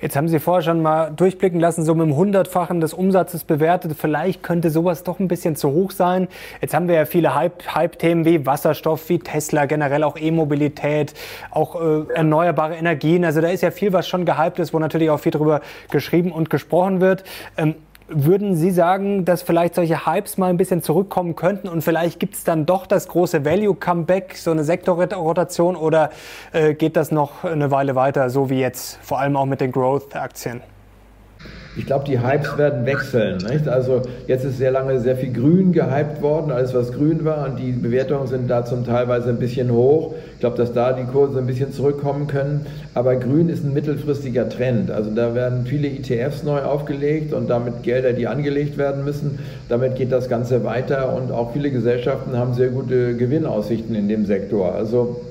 [0.00, 3.92] Jetzt haben Sie vorher schon mal durchblicken lassen, so mit dem Hundertfachen des Umsatzes bewertet.
[3.96, 6.26] Vielleicht könnte sowas doch ein bisschen zu hoch sein.
[6.60, 11.14] Jetzt haben wir ja viele Hype-Themen wie Wasserstoff, wie Tesla, generell auch E-Mobilität,
[11.52, 13.24] auch äh, erneuerbare Energien.
[13.24, 15.60] Also da ist ja viel, was schon gehypt ist, wo natürlich auch viel drüber
[15.92, 17.22] geschrieben und gesprochen wird.
[17.56, 17.76] Ähm,
[18.14, 22.34] würden Sie sagen, dass vielleicht solche Hypes mal ein bisschen zurückkommen könnten und vielleicht gibt
[22.34, 26.10] es dann doch das große Value-Comeback, so eine Sektorrotation oder
[26.52, 29.72] äh, geht das noch eine Weile weiter, so wie jetzt, vor allem auch mit den
[29.72, 30.62] Growth-Aktien?
[31.74, 33.38] Ich glaube, die Hypes werden wechseln.
[33.38, 33.66] Nicht?
[33.66, 37.58] Also jetzt ist sehr lange sehr viel Grün gehypt worden, alles was grün war und
[37.58, 40.14] die Bewertungen sind da zum Teilweise ein bisschen hoch.
[40.34, 42.66] Ich glaube, dass da die Kurse ein bisschen zurückkommen können.
[42.92, 44.90] Aber Grün ist ein mittelfristiger Trend.
[44.90, 49.38] Also da werden viele ETFs neu aufgelegt und damit Gelder, die angelegt werden müssen.
[49.70, 54.26] Damit geht das Ganze weiter und auch viele Gesellschaften haben sehr gute Gewinnaussichten in dem
[54.26, 54.74] Sektor.
[54.74, 55.22] Also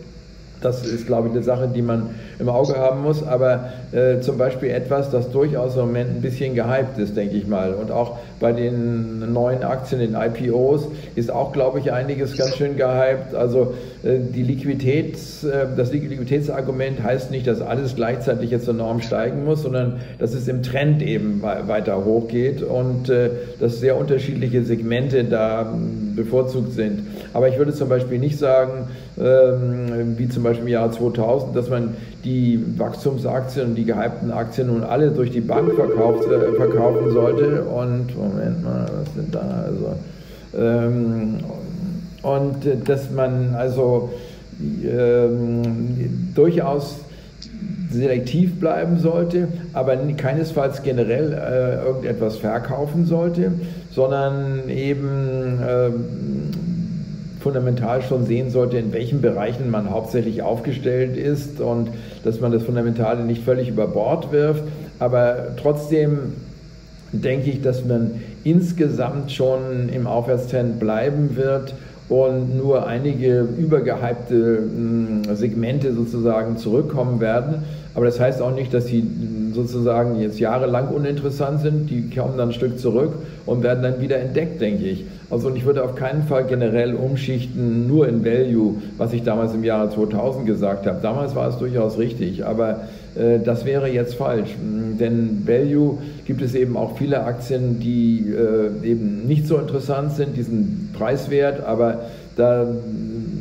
[0.62, 2.10] das ist, glaube ich, eine Sache, die man
[2.42, 3.26] im Auge haben muss.
[3.26, 7.48] Aber äh, zum Beispiel etwas, das durchaus im Moment ein bisschen gehypt ist, denke ich
[7.48, 7.74] mal.
[7.74, 12.76] Und auch bei den neuen Aktien, den IPOs, ist auch, glaube ich, einiges ganz schön
[12.76, 13.36] gehypt.
[13.36, 19.46] Also äh, die Liquiditäts, äh, das Liquiditätsargument heißt nicht, dass alles gleichzeitig jetzt enorm steigen
[19.46, 25.24] muss, sondern dass es im Trend eben weiter hochgeht und äh, dass sehr unterschiedliche Segmente
[25.24, 25.74] da
[26.16, 27.04] bevorzugt sind.
[27.34, 28.88] Aber ich würde zum Beispiel nicht sagen,
[29.20, 32.31] ähm, wie zum Beispiel im Jahr 2000, dass man die
[32.78, 37.64] Wachstumsaktien und die gehypten Aktien nun alle durch die Bank verkauft, äh, verkaufen sollte.
[37.64, 39.66] Und Moment mal, was sind da?
[39.66, 39.96] Also,
[40.58, 41.38] ähm,
[42.24, 44.10] und äh, dass man also
[44.84, 45.62] ähm,
[46.36, 47.00] durchaus
[47.92, 53.52] selektiv bleiben sollte, aber keinesfalls generell äh, irgendetwas verkaufen sollte,
[53.92, 55.90] sondern eben äh,
[57.42, 61.90] fundamental schon sehen sollte, in welchen Bereichen man hauptsächlich aufgestellt ist und
[62.24, 64.64] dass man das Fundamentale nicht völlig über Bord wirft.
[65.00, 66.34] Aber trotzdem
[67.12, 71.74] denke ich, dass man insgesamt schon im Aufwärtstrend bleiben wird
[72.10, 77.64] und nur einige übergehypte hm, Segmente sozusagen zurückkommen werden.
[77.94, 79.06] Aber das heißt auch nicht, dass sie
[79.54, 81.90] sozusagen jetzt jahrelang uninteressant sind.
[81.90, 83.14] Die kommen dann ein Stück zurück
[83.46, 85.06] und werden dann wieder entdeckt, denke ich.
[85.30, 89.54] Also und ich würde auf keinen Fall generell umschichten, nur in Value, was ich damals
[89.54, 91.00] im Jahre 2000 gesagt habe.
[91.02, 92.82] Damals war es durchaus richtig, aber
[93.16, 94.50] äh, das wäre jetzt falsch.
[95.00, 100.38] Denn Value gibt es eben auch viele Aktien, die äh, eben nicht so interessant sind,
[100.38, 102.68] die sind preiswert, aber da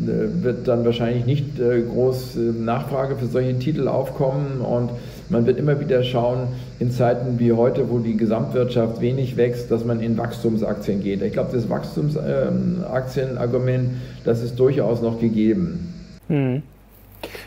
[0.07, 4.91] wird dann wahrscheinlich nicht äh, groß äh, Nachfrage für solche Titel aufkommen und
[5.29, 9.85] man wird immer wieder schauen, in Zeiten wie heute, wo die Gesamtwirtschaft wenig wächst, dass
[9.85, 11.23] man in Wachstumsaktien geht.
[11.23, 13.91] Ich glaube, das Wachstumsaktienargument,
[14.25, 15.95] das ist durchaus noch gegeben.
[16.29, 16.63] Hm.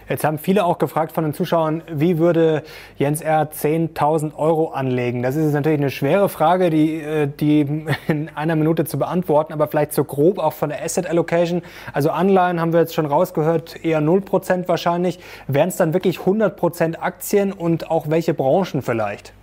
[0.10, 2.64] Jetzt haben viele auch gefragt von den Zuschauern, wie würde
[2.98, 3.50] Jens R.
[3.52, 5.24] 10.000 Euro anlegen?
[5.24, 9.68] Das ist natürlich eine schwere Frage, die, äh, die in einer Minute zu beantworten, aber
[9.68, 11.62] vielleicht so grob auch von der Asset Allocation.
[11.94, 15.20] Also Anleihen haben wir jetzt schon rausgehört, eher 0% wahrscheinlich.
[15.48, 19.34] Wären es dann wirklich 100% Aktien und auch welche Branchen vielleicht?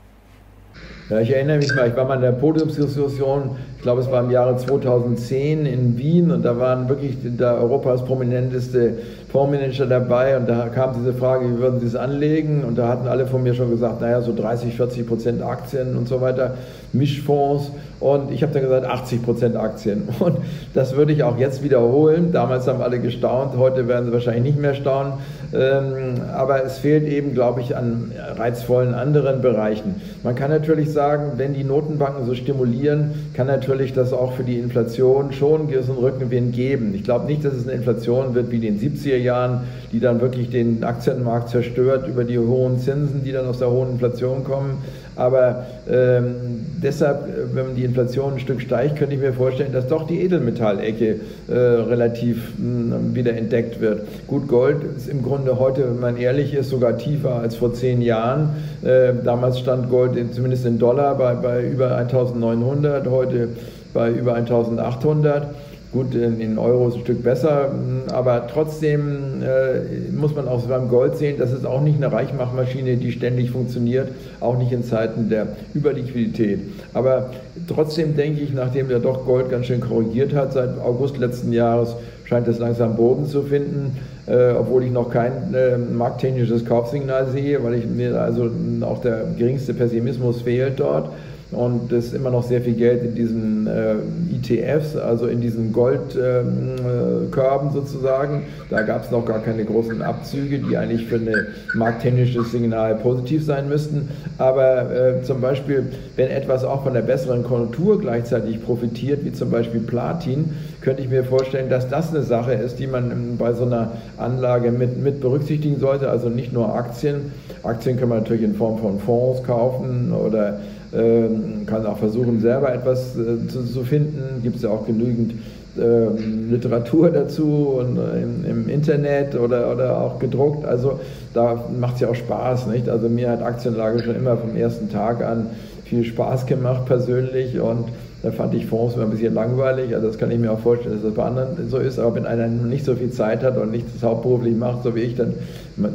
[1.10, 4.22] Ja, ich erinnere mich mal, ich war mal in der Podiumsdiskussion, ich glaube es war
[4.22, 8.98] im Jahre 2010 in Wien und da waren wirklich der Europas prominenteste
[9.32, 12.64] Fondsmanager dabei und da kam diese Frage, wie würden Sie es anlegen?
[12.64, 16.08] Und da hatten alle von mir schon gesagt, naja, so 30, 40 Prozent Aktien und
[16.08, 16.54] so weiter,
[16.92, 17.70] Mischfonds.
[18.00, 20.08] Und ich habe dann gesagt, 80 Prozent Aktien.
[20.20, 20.38] Und
[20.72, 22.32] das würde ich auch jetzt wiederholen.
[22.32, 25.12] Damals haben alle gestaunt, heute werden sie wahrscheinlich nicht mehr staunen.
[25.52, 29.96] Ähm, aber es fehlt eben, glaube ich, an reizvollen anderen Bereichen.
[30.22, 34.58] Man kann natürlich sagen, wenn die Notenbanken so stimulieren, kann natürlich das auch für die
[34.58, 36.94] Inflation schon gewissen Rückenwind geben.
[36.94, 40.20] Ich glaube nicht, dass es eine Inflation wird wie in den 70er Jahren, die dann
[40.20, 44.78] wirklich den Aktienmarkt zerstört über die hohen Zinsen, die dann aus der hohen Inflation kommen.
[45.16, 49.86] Aber ähm, deshalb, äh, wenn die Inflation ein Stück steigt, könnte ich mir vorstellen, dass
[49.86, 54.06] doch die Edelmetallecke äh, relativ mh, hm, wieder entdeckt wird.
[54.26, 58.00] Gut, Gold ist im Grunde heute, wenn man ehrlich ist, sogar tiefer als vor zehn
[58.00, 58.50] Jahren.
[58.82, 63.48] Äh, damals stand Gold in, zumindest in Dollar bei, bei über 1900, heute
[63.92, 65.48] bei über 1800.
[65.92, 67.72] Gut, in Euro ist ein Stück besser,
[68.12, 72.96] aber trotzdem äh, muss man auch beim Gold sehen, das ist auch nicht eine Reichmachmaschine,
[72.96, 74.06] die ständig funktioniert,
[74.38, 76.60] auch nicht in Zeiten der Überliquidität.
[76.94, 77.30] Aber
[77.66, 81.96] trotzdem denke ich, nachdem der doch Gold ganz schön korrigiert hat seit August letzten Jahres,
[82.24, 83.98] scheint es langsam Boden zu finden,
[84.28, 88.48] äh, obwohl ich noch kein äh, markttechnisches Kaufsignal sehe, weil ich mir also
[88.82, 91.08] auch der geringste Pessimismus fehlt dort
[91.52, 93.96] und es ist immer noch sehr viel Geld in diesen äh,
[94.34, 98.44] ETFs, also in diesen Goldkörben ähm, äh, sozusagen.
[98.68, 101.28] Da gab es noch gar keine großen Abzüge, die eigentlich für ein
[101.74, 104.10] markttechnisches Signal positiv sein müssten.
[104.38, 109.50] Aber äh, zum Beispiel, wenn etwas auch von der besseren Konjunktur gleichzeitig profitiert, wie zum
[109.50, 113.64] Beispiel Platin, könnte ich mir vorstellen, dass das eine Sache ist, die man bei so
[113.64, 116.10] einer Anlage mit, mit berücksichtigen sollte.
[116.10, 117.32] Also nicht nur Aktien.
[117.64, 120.60] Aktien kann man natürlich in Form von Fonds kaufen oder
[120.92, 124.42] ähm, kann auch versuchen, selber etwas äh, zu, finden.
[124.42, 125.34] Gibt es ja auch genügend
[125.78, 130.64] ähm, Literatur dazu und äh, im, im, Internet oder, oder auch gedruckt.
[130.64, 130.98] Also
[131.32, 132.66] da macht es ja auch Spaß.
[132.66, 132.88] Nicht?
[132.88, 135.46] Also mir hat Aktienlage schon immer vom ersten Tag an
[135.90, 137.86] viel Spaß gemacht persönlich und
[138.22, 139.94] da fand ich Fonds immer ein bisschen langweilig.
[139.94, 141.98] Also das kann ich mir auch vorstellen, dass das bei anderen so ist.
[141.98, 145.16] Aber wenn einer nicht so viel Zeit hat und nichts hauptberuflich macht, so wie ich,
[145.16, 145.34] dann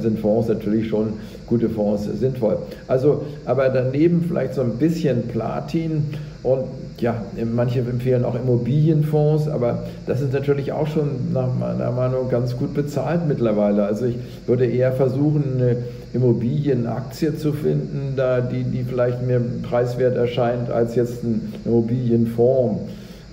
[0.01, 1.13] sind Fonds natürlich schon
[1.47, 2.57] gute Fonds sinnvoll.
[2.87, 6.03] Also, aber daneben vielleicht so ein bisschen Platin
[6.45, 6.65] Und
[6.99, 7.23] ja,
[7.55, 12.75] manche empfehlen auch Immobilienfonds, aber das ist natürlich auch schon nach meiner Meinung ganz gut
[12.75, 13.83] bezahlt mittlerweile.
[13.83, 15.77] Also ich würde eher versuchen, eine
[16.15, 22.81] Immobilienaktie zu finden, da die, die vielleicht mehr preiswert erscheint als jetzt ein Immobilienfonds.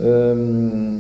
[0.01, 0.99] Ähm,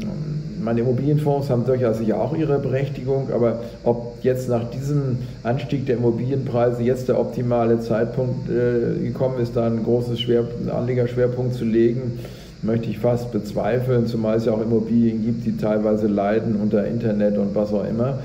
[0.62, 5.96] meine Immobilienfonds haben durchaus sicher auch ihre Berechtigung, aber ob jetzt nach diesem Anstieg der
[5.96, 12.20] Immobilienpreise jetzt der optimale Zeitpunkt äh, gekommen ist, da ein großes Schwer Anlegerschwerpunkt zu legen,
[12.62, 17.38] möchte ich fast bezweifeln, zumal es ja auch Immobilien gibt, die teilweise leiden unter Internet
[17.38, 18.20] und was auch immer.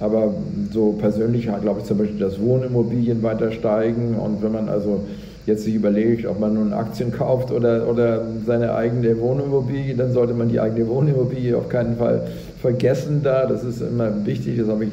[0.00, 0.32] Aber
[0.72, 5.00] so persönlich glaube ich zum Beispiel, dass Wohnimmobilien weiter steigen und wenn man also
[5.46, 10.32] jetzt sich überlegt, ob man nun Aktien kauft oder, oder seine eigene Wohnimmobilie, dann sollte
[10.34, 12.28] man die eigene Wohnimmobilie auf keinen Fall
[12.60, 13.46] vergessen da.
[13.46, 14.90] Das ist immer wichtig, das habe ich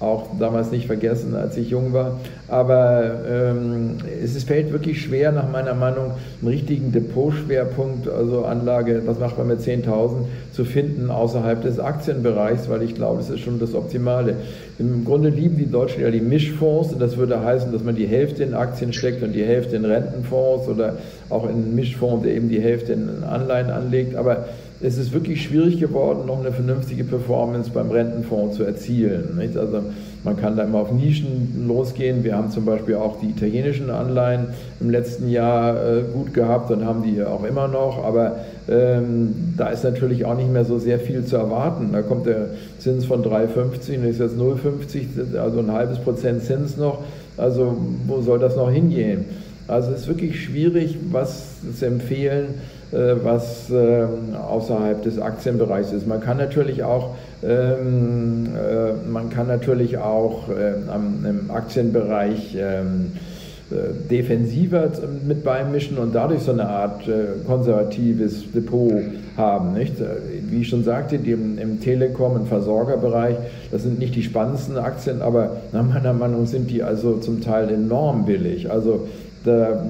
[0.00, 2.18] auch damals nicht vergessen, als ich jung war.
[2.48, 9.02] Aber ähm, es ist, fällt wirklich schwer, nach meiner Meinung, einen richtigen Depotschwerpunkt, also Anlage,
[9.04, 13.40] was macht man mit 10.000, zu finden außerhalb des Aktienbereichs, weil ich glaube, das ist
[13.40, 14.36] schon das Optimale.
[14.78, 18.06] Im Grunde lieben die Deutschen ja die Mischfonds und das würde heißen, dass man die
[18.06, 20.96] Hälfte in Aktien steckt und die Hälfte in Rentenfonds oder
[21.28, 24.16] auch in Mischfonds, der eben die Hälfte in Anleihen anlegt.
[24.16, 24.46] Aber
[24.82, 29.36] es ist wirklich schwierig geworden, noch eine vernünftige Performance beim Rentenfonds zu erzielen.
[29.36, 29.56] Nicht?
[29.56, 29.82] Also
[30.24, 32.24] man kann da immer auf Nischen losgehen.
[32.24, 34.46] Wir haben zum Beispiel auch die italienischen Anleihen
[34.80, 38.02] im letzten Jahr äh, gut gehabt und haben die auch immer noch.
[38.02, 38.36] Aber
[38.70, 41.90] ähm, da ist natürlich auch nicht mehr so sehr viel zu erwarten.
[41.92, 46.78] Da kommt der Zins von 3,50 und ist jetzt 0,50, also ein halbes Prozent Zins
[46.78, 47.00] noch.
[47.36, 47.76] Also
[48.06, 49.26] wo soll das noch hingehen?
[49.68, 52.54] Also es ist wirklich schwierig, was zu empfehlen
[52.92, 56.06] was ähm, außerhalb des Aktienbereichs ist.
[56.06, 62.82] Man kann natürlich auch, ähm, äh, man kann natürlich auch ähm, im Aktienbereich äh,
[64.10, 64.90] defensiver
[65.24, 67.08] mit beimischen und dadurch so eine Art
[67.46, 68.90] konservatives Depot
[69.36, 69.76] haben.
[69.76, 73.36] Wie ich schon sagte, im, im Telekom- und Versorgerbereich,
[73.70, 77.70] das sind nicht die spannendsten Aktien, aber nach meiner Meinung sind die also zum Teil
[77.70, 78.72] enorm billig.
[78.72, 79.06] Also
[79.44, 79.82] da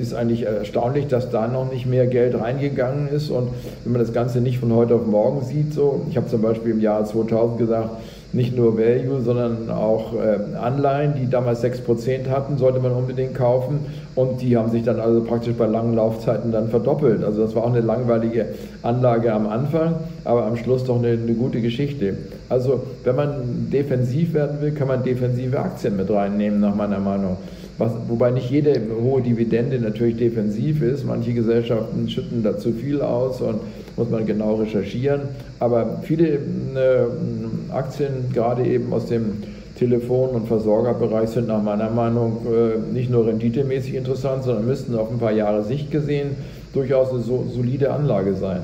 [0.00, 3.30] ist eigentlich erstaunlich, dass da noch nicht mehr Geld reingegangen ist.
[3.30, 3.48] Und
[3.84, 6.72] wenn man das Ganze nicht von heute auf morgen sieht, so, ich habe zum Beispiel
[6.72, 7.90] im Jahr 2000 gesagt,
[8.32, 13.80] nicht nur Value, sondern auch äh, Anleihen, die damals 6% hatten, sollte man unbedingt kaufen.
[14.14, 17.24] Und die haben sich dann also praktisch bei langen Laufzeiten dann verdoppelt.
[17.24, 18.46] Also das war auch eine langweilige
[18.82, 19.94] Anlage am Anfang,
[20.24, 22.14] aber am Schluss doch eine, eine gute Geschichte.
[22.48, 27.36] Also wenn man defensiv werden will, kann man defensive Aktien mit reinnehmen, nach meiner Meinung.
[27.80, 31.06] Was, wobei nicht jede hohe Dividende natürlich defensiv ist.
[31.06, 33.60] Manche Gesellschaften schütten da zu viel aus und
[33.96, 35.22] muss man genau recherchieren.
[35.60, 39.42] Aber viele äh, Aktien, gerade eben aus dem
[39.78, 45.10] Telefon- und Versorgerbereich, sind nach meiner Meinung äh, nicht nur renditemäßig interessant, sondern müssten auf
[45.10, 46.32] ein paar Jahre Sicht gesehen
[46.74, 48.60] durchaus eine so, solide Anlage sein.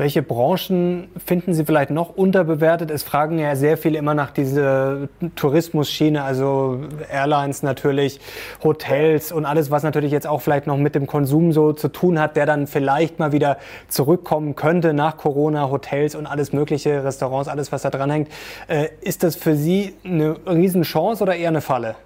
[0.00, 2.90] Welche Branchen finden Sie vielleicht noch unterbewertet?
[2.90, 6.80] Es fragen ja sehr viele immer nach dieser Tourismusschiene, also
[7.12, 8.18] Airlines natürlich,
[8.64, 12.18] Hotels und alles, was natürlich jetzt auch vielleicht noch mit dem Konsum so zu tun
[12.18, 17.50] hat, der dann vielleicht mal wieder zurückkommen könnte nach Corona, Hotels und alles mögliche, Restaurants,
[17.50, 18.28] alles, was da dran hängt.
[18.68, 21.96] Äh, ist das für Sie eine Riesenchance oder eher eine Falle?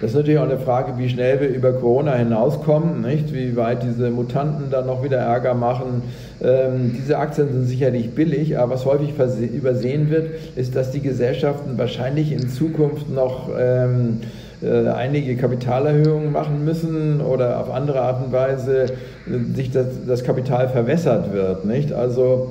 [0.00, 3.32] Das ist natürlich auch eine Frage, wie schnell wir über Corona hinauskommen, nicht?
[3.32, 6.02] wie weit diese Mutanten dann noch wieder Ärger machen.
[6.42, 9.14] Ähm, diese Aktien sind sicherlich billig, aber was häufig
[9.54, 14.20] übersehen wird, ist, dass die Gesellschaften wahrscheinlich in Zukunft noch ähm,
[14.62, 18.86] äh, einige Kapitalerhöhungen machen müssen oder auf andere Art und Weise
[19.54, 21.64] sich das, das Kapital verwässert wird.
[21.64, 21.92] Nicht?
[21.92, 22.50] Also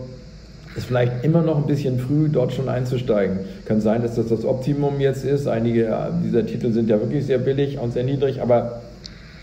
[0.75, 3.39] ist vielleicht immer noch ein bisschen früh, dort schon einzusteigen.
[3.65, 5.47] Kann sein, dass das das Optimum jetzt ist.
[5.47, 8.81] Einige dieser Titel sind ja wirklich sehr billig und sehr niedrig, aber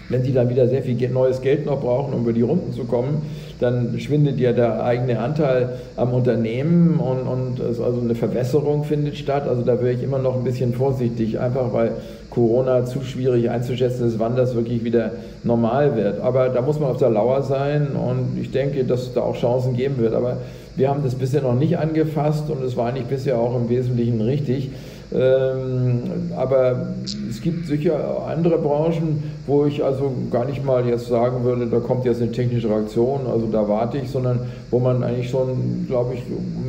[0.08, 2.84] wenn Sie dann wieder sehr viel neues Geld noch brauchen, um über die Runden zu
[2.84, 3.22] kommen,
[3.60, 9.48] dann schwindet ja der eigene Anteil am Unternehmen und, und also eine Verwässerung findet statt.
[9.48, 11.92] Also da wäre ich immer noch ein bisschen vorsichtig, einfach weil
[12.28, 15.12] Corona zu schwierig einzuschätzen ist, wann das wirklich wieder
[15.44, 16.20] normal wird.
[16.20, 19.36] Aber da muss man auf der Lauer sein und ich denke, dass es da auch
[19.36, 20.14] Chancen geben wird.
[20.14, 20.38] Aber
[20.76, 24.20] wir haben das bisher noch nicht angefasst und es war eigentlich bisher auch im Wesentlichen
[24.20, 24.70] richtig.
[25.14, 26.00] Ähm,
[26.36, 26.94] aber
[27.28, 31.80] es gibt sicher andere Branchen, wo ich also gar nicht mal jetzt sagen würde, da
[31.80, 36.14] kommt jetzt eine technische Reaktion, also da warte ich, sondern wo man eigentlich schon, glaube
[36.14, 36.22] ich,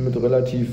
[0.04, 0.68] mit relativ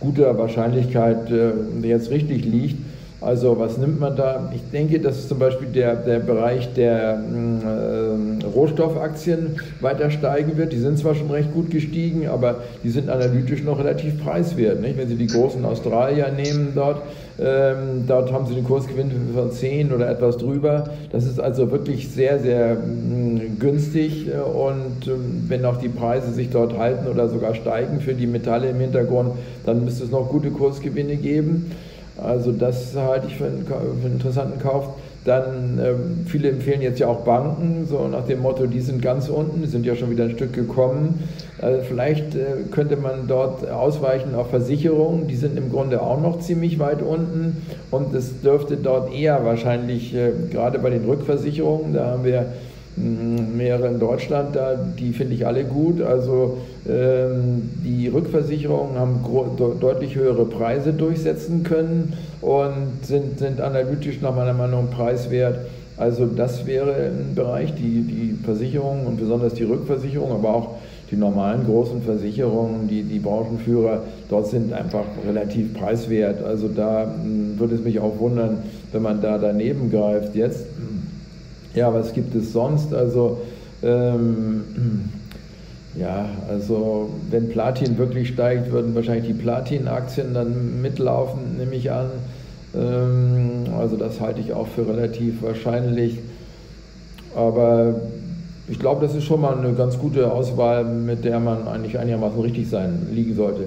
[0.00, 1.52] guter Wahrscheinlichkeit äh,
[1.86, 2.76] jetzt richtig liegt.
[3.24, 4.50] Also was nimmt man da?
[4.52, 10.72] Ich denke, dass zum Beispiel der, der Bereich der äh, Rohstoffaktien weiter steigen wird.
[10.72, 14.80] Die sind zwar schon recht gut gestiegen, aber die sind analytisch noch relativ preiswert.
[14.80, 14.98] Nicht?
[14.98, 17.02] Wenn Sie die großen Australier nehmen dort,
[17.38, 20.90] ähm, dort haben Sie den Kursgewinn von 10 oder etwas drüber.
[21.12, 25.12] Das ist also wirklich sehr, sehr mh, günstig und äh,
[25.48, 29.30] wenn auch die Preise sich dort halten oder sogar steigen für die Metalle im Hintergrund,
[29.64, 31.70] dann müsste es noch gute Kursgewinne geben.
[32.16, 34.88] Also das halte ich für einen, für einen interessanten Kauf.
[35.24, 39.28] Dann ähm, viele empfehlen jetzt ja auch Banken, so nach dem Motto, die sind ganz
[39.28, 41.22] unten, die sind ja schon wieder ein Stück gekommen.
[41.60, 46.40] Also vielleicht äh, könnte man dort ausweichen auf Versicherungen, die sind im Grunde auch noch
[46.40, 52.06] ziemlich weit unten und es dürfte dort eher wahrscheinlich, äh, gerade bei den Rückversicherungen, da
[52.06, 52.46] haben wir
[52.96, 56.02] mehrere in Deutschland, da, die finde ich alle gut.
[56.02, 59.24] Also ähm, die Rückversicherungen haben
[59.80, 65.60] deutlich höhere Preise durchsetzen können und sind, sind analytisch nach meiner Meinung preiswert.
[65.96, 70.70] Also das wäre ein Bereich, die, die Versicherungen und besonders die Rückversicherung, aber auch
[71.12, 76.42] die normalen großen Versicherungen, die, die Branchenführer, dort sind einfach relativ preiswert.
[76.42, 78.62] Also da hm, würde es mich auch wundern,
[78.92, 80.64] wenn man da daneben greift jetzt.
[81.74, 82.92] Ja, was gibt es sonst?
[82.92, 83.38] Also,
[83.82, 84.64] ähm,
[85.98, 92.10] ja, also wenn Platin wirklich steigt, würden wahrscheinlich die Platin-Aktien dann mitlaufen, nehme ich an.
[92.74, 96.18] Ähm, also das halte ich auch für relativ wahrscheinlich.
[97.34, 97.94] Aber
[98.68, 102.40] ich glaube, das ist schon mal eine ganz gute Auswahl, mit der man eigentlich einigermaßen
[102.40, 103.64] richtig sein liegen sollte.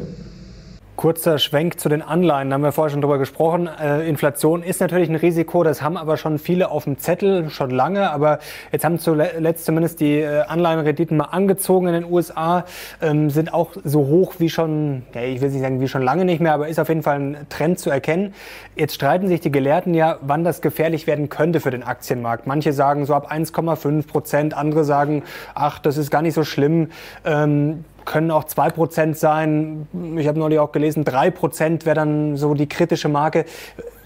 [0.96, 3.68] Kurzer Schwenk zu den Anleihen, da haben wir vorher schon drüber gesprochen.
[3.68, 7.70] Äh, Inflation ist natürlich ein Risiko, das haben aber schon viele auf dem Zettel, schon
[7.70, 8.12] lange.
[8.12, 8.40] Aber
[8.72, 12.64] jetzt haben zuletzt zumindest die äh, Anleihenrenditen mal angezogen in den USA,
[13.02, 16.24] ähm, sind auch so hoch wie schon, ja, ich will nicht sagen wie schon lange
[16.24, 18.34] nicht mehr, aber ist auf jeden Fall ein Trend zu erkennen.
[18.78, 22.48] Jetzt streiten sich die Gelehrten ja, wann das gefährlich werden könnte für den Aktienmarkt.
[22.48, 25.24] Manche sagen so ab 1,5 Prozent, andere sagen,
[25.56, 26.90] ach, das ist gar nicht so schlimm.
[27.26, 29.88] Ähm, können auch 2% sein.
[30.18, 33.46] Ich habe neulich auch gelesen, 3% wäre dann so die kritische Marke.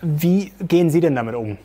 [0.01, 1.57] Wie gehen Sie denn damit um?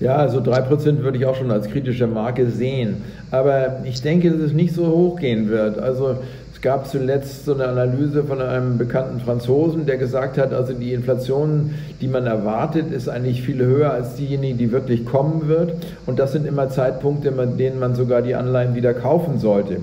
[0.00, 3.02] Ja, also 3% würde ich auch schon als kritische Marke sehen.
[3.32, 5.78] Aber ich denke, dass es nicht so hoch gehen wird.
[5.78, 6.18] Also
[6.52, 10.92] es gab zuletzt so eine Analyse von einem bekannten Franzosen, der gesagt hat, also die
[10.92, 15.74] Inflation, die man erwartet, ist eigentlich viel höher als diejenige, die wirklich kommen wird.
[16.06, 19.78] Und das sind immer Zeitpunkte, in denen man sogar die Anleihen wieder kaufen sollte.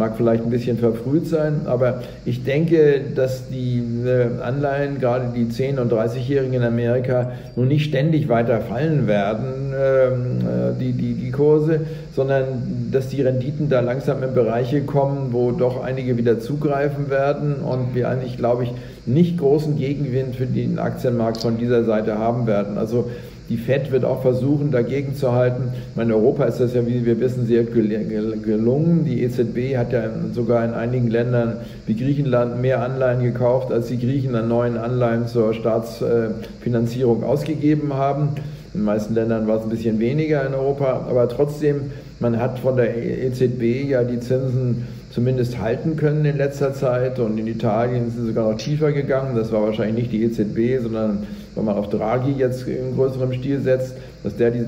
[0.00, 5.44] Mag vielleicht ein bisschen verfrüht sein, aber ich denke, dass die äh, Anleihen, gerade die
[5.44, 11.12] 10- und 30-Jährigen in Amerika, nun nicht ständig weiter fallen werden, ähm, äh, die, die,
[11.12, 11.80] die Kurse,
[12.16, 17.56] sondern dass die Renditen da langsam in Bereiche kommen, wo doch einige wieder zugreifen werden
[17.56, 18.72] und wir eigentlich, glaube ich,
[19.04, 22.78] nicht großen Gegenwind für den Aktienmarkt von dieser Seite haben werden.
[22.78, 23.10] Also
[23.50, 25.72] die FED wird auch versuchen, dagegen zu halten.
[25.96, 29.04] In Europa ist das ja, wie wir wissen, sehr gelungen.
[29.04, 33.98] Die EZB hat ja sogar in einigen Ländern wie Griechenland mehr Anleihen gekauft, als die
[33.98, 38.36] Griechen an neuen Anleihen zur Staatsfinanzierung ausgegeben haben.
[38.72, 41.90] In den meisten Ländern war es ein bisschen weniger in Europa, aber trotzdem,
[42.20, 47.36] man hat von der EZB ja die Zinsen zumindest halten können in letzter Zeit und
[47.36, 49.34] in Italien sind sie sogar noch tiefer gegangen.
[49.34, 53.60] Das war wahrscheinlich nicht die EZB, sondern wenn man auf Draghi jetzt in größerem Stil
[53.60, 54.64] setzt, dass der die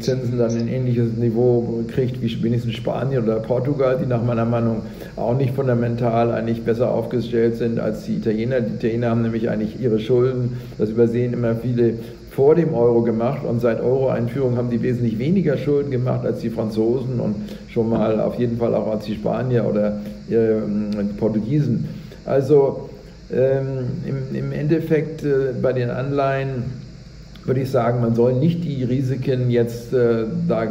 [0.00, 4.82] Zinsen dann ein ähnliches Niveau kriegt wie wenigstens Spanien oder Portugal, die nach meiner Meinung
[5.16, 8.60] auch nicht fundamental eigentlich besser aufgestellt sind als die Italiener.
[8.60, 11.94] Die Italiener haben nämlich eigentlich ihre Schulden, das übersehen immer viele,
[12.30, 16.48] vor dem Euro gemacht und seit Euro-Einführung haben die wesentlich weniger Schulden gemacht als die
[16.48, 17.34] Franzosen und
[17.68, 20.54] schon mal auf jeden Fall auch als die Spanier oder äh,
[21.02, 21.88] die Portugiesen.
[22.24, 22.88] Also
[23.30, 26.64] ähm, im, im, Endeffekt äh, bei den Anleihen
[27.44, 30.64] würde ich sagen, man soll nicht die Risiken jetzt äh, da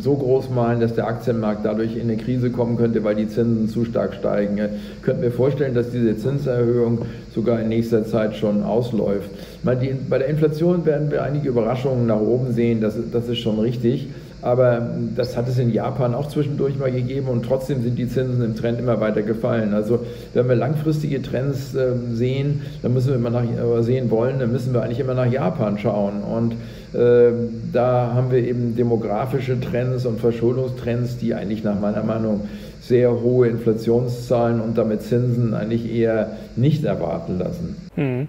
[0.00, 3.68] so groß malen, dass der Aktienmarkt dadurch in eine Krise kommen könnte, weil die Zinsen
[3.68, 4.58] zu stark steigen.
[4.58, 9.30] Ich könnte mir vorstellen, dass diese Zinserhöhung sogar in nächster Zeit schon ausläuft.
[9.64, 14.08] Bei der Inflation werden wir einige Überraschungen nach oben sehen, das, das ist schon richtig.
[14.42, 18.44] Aber das hat es in Japan auch zwischendurch mal gegeben und trotzdem sind die Zinsen
[18.44, 19.72] im Trend immer weiter gefallen.
[19.72, 20.00] Also
[20.34, 24.50] wenn wir langfristige Trends äh, sehen, dann müssen wir immer nach, äh, sehen wollen, dann
[24.50, 26.22] müssen wir eigentlich immer nach Japan schauen.
[26.22, 26.54] Und
[26.98, 27.32] äh,
[27.72, 32.42] da haben wir eben demografische Trends und Verschuldungstrends, die eigentlich nach meiner Meinung
[32.80, 37.76] sehr hohe Inflationszahlen und damit Zinsen eigentlich eher nicht erwarten lassen.
[37.94, 38.26] Mhm.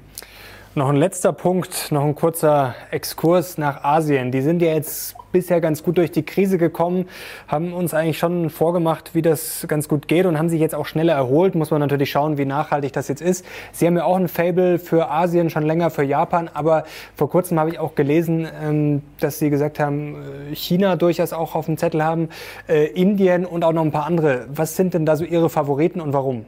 [0.76, 4.32] Noch ein letzter Punkt, noch ein kurzer Exkurs nach Asien.
[4.32, 7.07] Die sind ja jetzt bisher ganz gut durch die Krise gekommen,
[7.47, 10.88] haben uns eigentlich schon vorgemacht, wie das ganz gut geht und haben sich jetzt auch
[10.88, 11.53] schneller erholt.
[11.53, 13.45] Muss man natürlich schauen, wie nachhaltig das jetzt ist.
[13.71, 17.59] Sie haben ja auch ein Fable für Asien, schon länger für Japan, aber vor kurzem
[17.59, 20.15] habe ich auch gelesen, ähm, dass Sie gesagt haben,
[20.51, 22.30] äh, China durchaus auch auf dem Zettel haben,
[22.67, 24.47] äh, Indien und auch noch ein paar andere.
[24.51, 26.47] Was sind denn da so Ihre Favoriten und warum?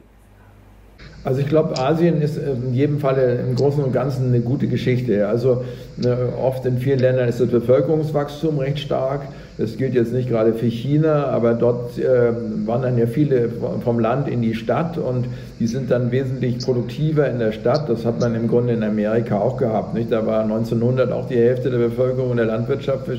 [1.25, 5.27] Also ich glaube, Asien ist in jedem Fall im Großen und Ganzen eine gute Geschichte.
[5.27, 5.63] Also
[5.97, 9.21] ne, oft in vielen Ländern ist das Bevölkerungswachstum recht stark.
[9.57, 12.31] Das gilt jetzt nicht gerade für China, aber dort äh,
[12.65, 13.49] wandern ja viele
[13.83, 15.25] vom Land in die Stadt und
[15.59, 17.89] die sind dann wesentlich produktiver in der Stadt.
[17.89, 19.95] Das hat man im Grunde in Amerika auch gehabt.
[19.95, 20.11] Nicht?
[20.11, 23.09] Da war 1900 auch die Hälfte der Bevölkerung in der Landwirtschaft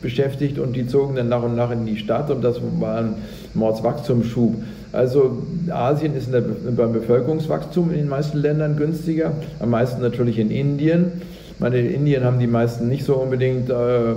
[0.00, 3.14] beschäftigt und die zogen dann nach und nach in die Stadt und das war ein
[3.54, 4.54] Mordswachstumsschub.
[4.92, 5.38] Also
[5.70, 11.22] Asien ist der, beim Bevölkerungswachstum in den meisten Ländern günstiger, am meisten natürlich in Indien.
[11.58, 14.14] meine, in Indien haben die meisten nicht so unbedingt äh, äh,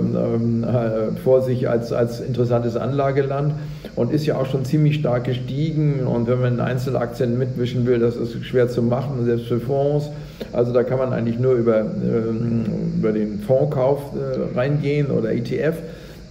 [1.24, 3.54] vor sich als, als interessantes Anlageland
[3.94, 6.06] und ist ja auch schon ziemlich stark gestiegen.
[6.06, 10.10] Und wenn man Einzelaktien mitwischen will, das ist schwer zu machen, selbst für Fonds.
[10.52, 15.76] Also da kann man eigentlich nur über, äh, über den Fondskauf äh, reingehen oder ETF.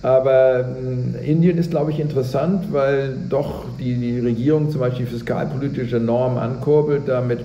[0.06, 6.00] Aber hm, Indien ist, glaube ich, interessant, weil doch die, die Regierung zum Beispiel fiskalpolitische
[6.00, 7.40] Normen ankurbelt, da mit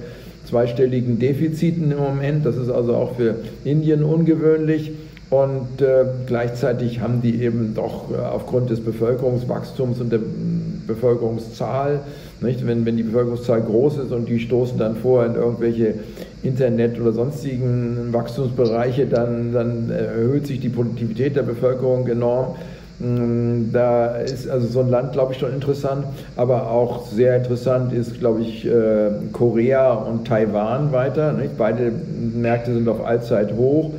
[0.45, 2.45] zweistelligen Defiziten im Moment.
[2.45, 4.93] Das ist also auch für Indien ungewöhnlich.
[5.31, 12.01] Und äh, gleichzeitig haben die eben doch äh, aufgrund des Bevölkerungswachstums und der hm, Bevölkerungszahl
[12.43, 12.67] nicht?
[12.67, 15.95] Wenn, wenn die Bevölkerungszahl groß ist und die stoßen dann vor in irgendwelche
[16.43, 22.57] Internet- oder sonstigen Wachstumsbereiche, dann, dann erhöht sich die Produktivität der Bevölkerung enorm.
[22.99, 26.05] Mm, da ist also so ein Land, glaube ich, schon interessant,
[26.37, 31.33] aber auch sehr interessant ist, glaube ich, äh, Korea und Taiwan weiter.
[31.33, 31.57] Nicht?
[31.57, 31.93] Beide
[32.35, 33.93] Märkte sind auf Allzeit hoch.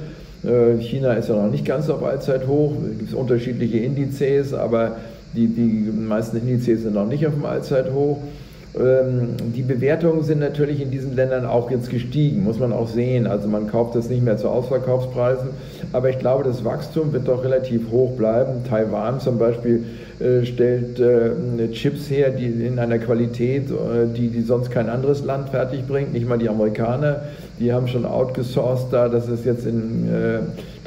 [0.43, 2.73] Äh, China ist ja noch nicht ganz auf Allzeit hoch.
[2.91, 4.97] Es gibt unterschiedliche Indizes, aber
[5.35, 8.17] die, die meisten Indizes sind noch nicht auf dem Allzeithoch.
[8.17, 8.27] Ähm,
[8.73, 13.27] die Bewertungen sind natürlich in diesen Ländern auch jetzt gestiegen, muss man auch sehen.
[13.27, 15.49] Also man kauft das nicht mehr zu Ausverkaufspreisen.
[15.91, 18.63] Aber ich glaube, das Wachstum wird doch relativ hoch bleiben.
[18.69, 19.83] Taiwan zum Beispiel
[20.21, 25.25] äh, stellt äh, Chips her, die in einer Qualität, äh, die, die sonst kein anderes
[25.25, 26.13] Land fertig bringt.
[26.13, 27.23] Nicht mal die Amerikaner,
[27.59, 30.07] die haben schon outgesourced da, dass es jetzt in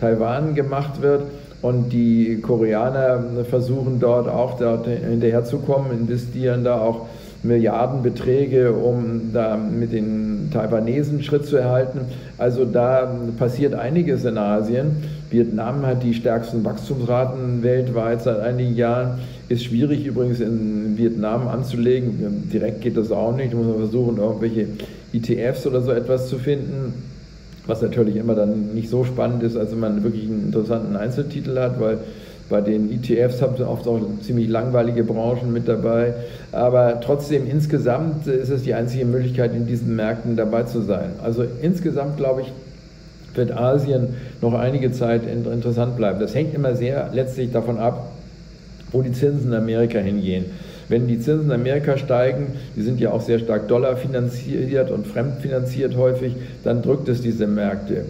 [0.00, 1.22] Taiwan gemacht wird.
[1.62, 7.06] Und die Koreaner versuchen dort auch dort hinterherzukommen, investieren da auch
[7.44, 12.00] Milliardenbeträge, um da mit den Taiwanesen Schritt zu erhalten.
[12.38, 14.96] Also da passiert einiges in Asien.
[15.30, 19.20] Vietnam hat die stärksten Wachstumsraten weltweit seit einigen Jahren.
[19.48, 22.48] Ist schwierig übrigens in Vietnam anzulegen.
[22.52, 23.52] Direkt geht das auch nicht.
[23.52, 24.66] Da muss man versuchen, irgendwelche
[25.12, 26.94] ETFs oder so etwas zu finden
[27.66, 31.58] was natürlich immer dann nicht so spannend ist, als wenn man wirklich einen interessanten Einzeltitel
[31.58, 31.98] hat, weil
[32.48, 36.12] bei den ETFs haben sie oft auch ziemlich langweilige Branchen mit dabei.
[36.52, 41.10] Aber trotzdem, insgesamt ist es die einzige Möglichkeit, in diesen Märkten dabei zu sein.
[41.22, 42.52] Also insgesamt, glaube ich,
[43.34, 46.20] wird Asien noch einige Zeit interessant bleiben.
[46.20, 48.10] Das hängt immer sehr letztlich davon ab,
[48.92, 50.44] wo die Zinsen in Amerika hingehen.
[50.88, 55.96] Wenn die Zinsen in Amerika steigen, die sind ja auch sehr stark dollarfinanziert und fremdfinanziert
[55.96, 58.04] häufig, dann drückt es diese Märkte.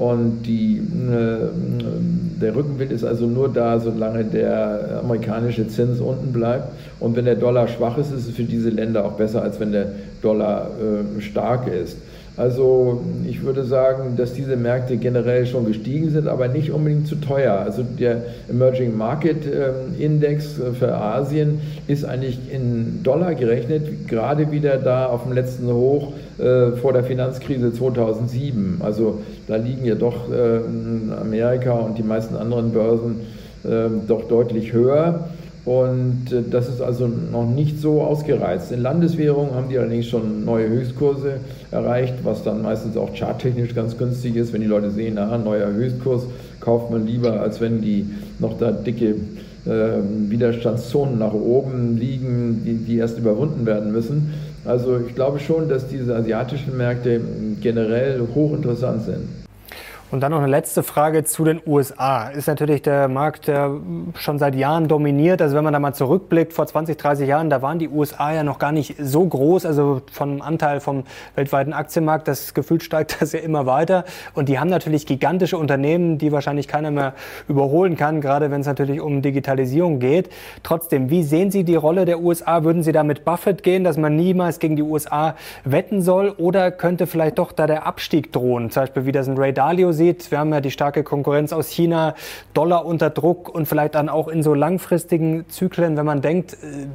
[0.00, 6.68] Und die, äh, der Rückenwind ist also nur da, solange der amerikanische Zins unten bleibt.
[7.00, 9.72] Und wenn der Dollar schwach ist, ist es für diese Länder auch besser, als wenn
[9.72, 9.88] der
[10.22, 11.98] Dollar äh, stark ist.
[12.38, 17.16] Also ich würde sagen, dass diese Märkte generell schon gestiegen sind, aber nicht unbedingt zu
[17.16, 17.52] teuer.
[17.52, 24.78] Also der Emerging Market ähm, Index für Asien ist eigentlich in Dollar gerechnet gerade wieder
[24.78, 28.80] da auf dem letzten Hoch äh, vor der Finanzkrise 2007.
[28.80, 30.60] Also da liegen ja doch äh,
[31.20, 33.20] Amerika und die meisten anderen Börsen
[33.64, 35.28] äh, doch deutlich höher.
[35.64, 38.72] Und äh, das ist also noch nicht so ausgereizt.
[38.72, 41.34] In Landeswährungen haben die allerdings schon neue Höchstkurse
[41.70, 45.70] erreicht, was dann meistens auch charttechnisch ganz günstig ist, wenn die Leute sehen, na, neuer
[45.70, 46.24] Höchstkurs
[46.60, 48.06] kauft man lieber, als wenn die
[48.38, 49.16] noch da dicke
[49.66, 49.70] äh,
[50.30, 54.32] Widerstandszonen nach oben liegen, die, die erst überwunden werden müssen.
[54.64, 57.20] Also ich glaube schon, dass diese asiatischen Märkte
[57.60, 59.39] generell hochinteressant sind.
[60.10, 62.30] Und dann noch eine letzte Frage zu den USA.
[62.30, 63.76] Ist natürlich der Markt, der
[64.18, 65.40] schon seit Jahren dominiert.
[65.40, 68.42] Also wenn man da mal zurückblickt, vor 20, 30 Jahren, da waren die USA ja
[68.42, 69.66] noch gar nicht so groß.
[69.66, 71.04] Also vom Anteil vom
[71.36, 74.04] weltweiten Aktienmarkt, das Gefühl steigt das ja immer weiter.
[74.34, 77.14] Und die haben natürlich gigantische Unternehmen, die wahrscheinlich keiner mehr
[77.46, 80.28] überholen kann, gerade wenn es natürlich um Digitalisierung geht.
[80.64, 82.64] Trotzdem, wie sehen Sie die Rolle der USA?
[82.64, 86.30] Würden Sie da mit Buffett gehen, dass man niemals gegen die USA wetten soll?
[86.30, 88.72] Oder könnte vielleicht doch da der Abstieg drohen?
[88.72, 90.30] Zum Beispiel, wie das ein Ray Dalio sieht.
[90.30, 92.14] Wir haben ja die starke Konkurrenz aus China,
[92.54, 96.86] Dollar unter Druck und vielleicht dann auch in so langfristigen Zyklen, wenn man denkt, äh,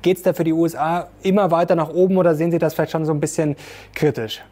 [0.00, 2.92] geht es da für die USA immer weiter nach oben oder sehen Sie das vielleicht
[2.92, 3.56] schon so ein bisschen
[3.94, 4.42] kritisch?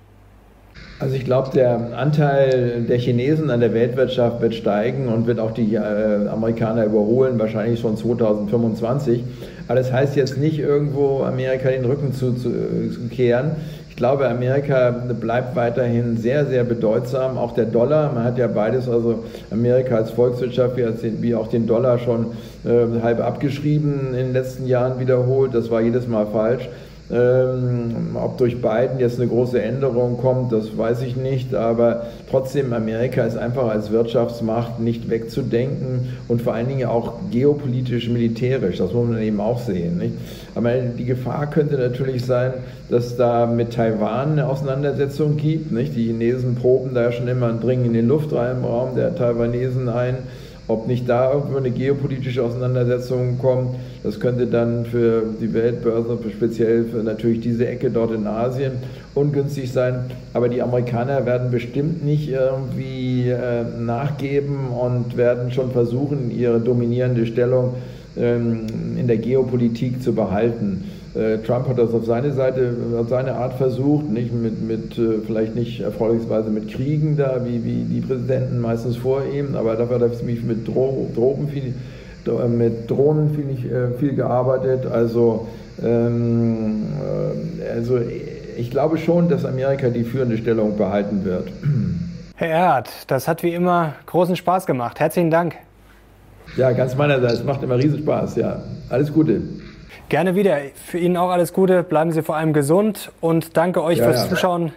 [0.99, 5.53] Also ich glaube, der Anteil der Chinesen an der Weltwirtschaft wird steigen und wird auch
[5.53, 9.25] die äh, Amerikaner überholen, wahrscheinlich schon 2025.
[9.67, 12.51] Aber das heißt jetzt nicht irgendwo Amerika den Rücken zu, zu,
[12.91, 13.53] zu kehren
[14.01, 14.91] glaube, Amerika
[15.21, 17.37] bleibt weiterhin sehr, sehr bedeutsam.
[17.37, 21.99] Auch der Dollar, man hat ja beides, also Amerika als Volkswirtschaft wie auch den Dollar
[21.99, 22.29] schon
[22.65, 25.55] äh, halb abgeschrieben in den letzten Jahren wiederholt.
[25.55, 26.67] Das war jedes Mal falsch.
[27.13, 32.73] Ähm, ob durch Biden jetzt eine große Änderung kommt, das weiß ich nicht, aber trotzdem,
[32.73, 38.93] Amerika ist einfach als Wirtschaftsmacht nicht wegzudenken und vor allen Dingen auch geopolitisch, militärisch, das
[38.93, 39.99] muss man eben auch sehen.
[39.99, 40.15] Nicht?
[40.55, 42.53] Aber die Gefahr könnte natürlich sein,
[42.89, 45.73] dass da mit Taiwan eine Auseinandersetzung gibt.
[45.73, 45.97] Nicht?
[45.97, 50.19] Die Chinesen proben da schon immer einen Dringen in den Luftraum der Taiwanesen ein
[50.71, 56.85] ob nicht da irgendwo eine geopolitische Auseinandersetzung kommt, das könnte dann für die Weltbörse, speziell
[56.85, 58.73] für natürlich diese Ecke dort in Asien,
[59.15, 60.05] ungünstig sein.
[60.33, 67.27] Aber die Amerikaner werden bestimmt nicht irgendwie äh, nachgeben und werden schon versuchen, ihre dominierende
[67.27, 67.75] Stellung
[68.17, 68.67] ähm,
[68.97, 70.85] in der Geopolitik zu behalten.
[71.15, 75.19] Äh, Trump hat das auf seine Seite, auf seine Art versucht, nicht mit, mit äh,
[75.27, 79.97] vielleicht nicht erfolgsweise mit Kriegen da, wie, wie die Präsidenten meistens vor ihm, aber dafür
[79.97, 81.75] hat er ziemlich mit Dro Drogen viel,
[82.27, 84.87] äh, mit Drohnen viel, viel gearbeitet.
[84.87, 85.49] Also,
[85.83, 86.85] ähm,
[87.75, 87.99] also
[88.57, 91.49] ich glaube schon, dass Amerika die führende Stellung behalten wird.
[92.37, 95.01] Herr Erhard, das hat wie immer großen Spaß gemacht.
[95.01, 95.57] Herzlichen Dank.
[96.57, 97.43] Ja, ganz meinerseits.
[97.43, 98.37] Macht immer riesen Spaß.
[98.37, 99.43] Ja, alles Gute.
[100.11, 100.59] Gerne wieder.
[100.75, 101.85] Für Ihnen auch alles Gute.
[101.85, 104.29] Bleiben Sie vor allem gesund und danke euch ja, fürs ja.
[104.29, 104.73] Zuschauen.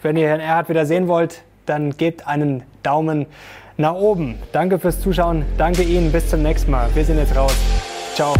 [0.00, 3.26] Wenn ihr Herrn Erhard wieder sehen wollt, dann gebt einen Daumen
[3.76, 4.36] nach oben.
[4.52, 5.44] Danke fürs Zuschauen.
[5.58, 6.12] Danke Ihnen.
[6.12, 6.88] Bis zum nächsten Mal.
[6.94, 7.56] Wir sind jetzt raus.
[8.14, 8.34] Ciao.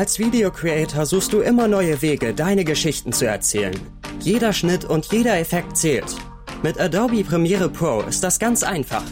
[0.00, 3.78] Als Videocreator suchst du immer neue Wege, deine Geschichten zu erzählen.
[4.20, 6.16] Jeder Schnitt und jeder Effekt zählt.
[6.62, 9.02] Mit Adobe Premiere Pro ist das ganz einfach.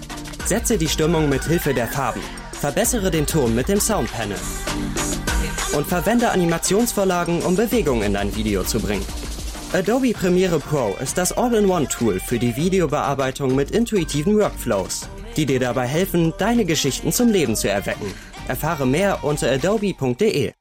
[0.46, 2.22] Setze die Stimmung mit Hilfe der Farben.
[2.52, 4.38] Verbessere den Ton mit dem Soundpanel.
[5.76, 9.04] Und verwende Animationsvorlagen, um Bewegung in dein Video zu bringen.
[9.74, 15.86] Adobe Premiere Pro ist das All-in-One-Tool für die Videobearbeitung mit intuitiven Workflows, die dir dabei
[15.86, 18.10] helfen, deine Geschichten zum Leben zu erwecken.
[18.48, 20.54] Erfahre mehr unter adobe.de.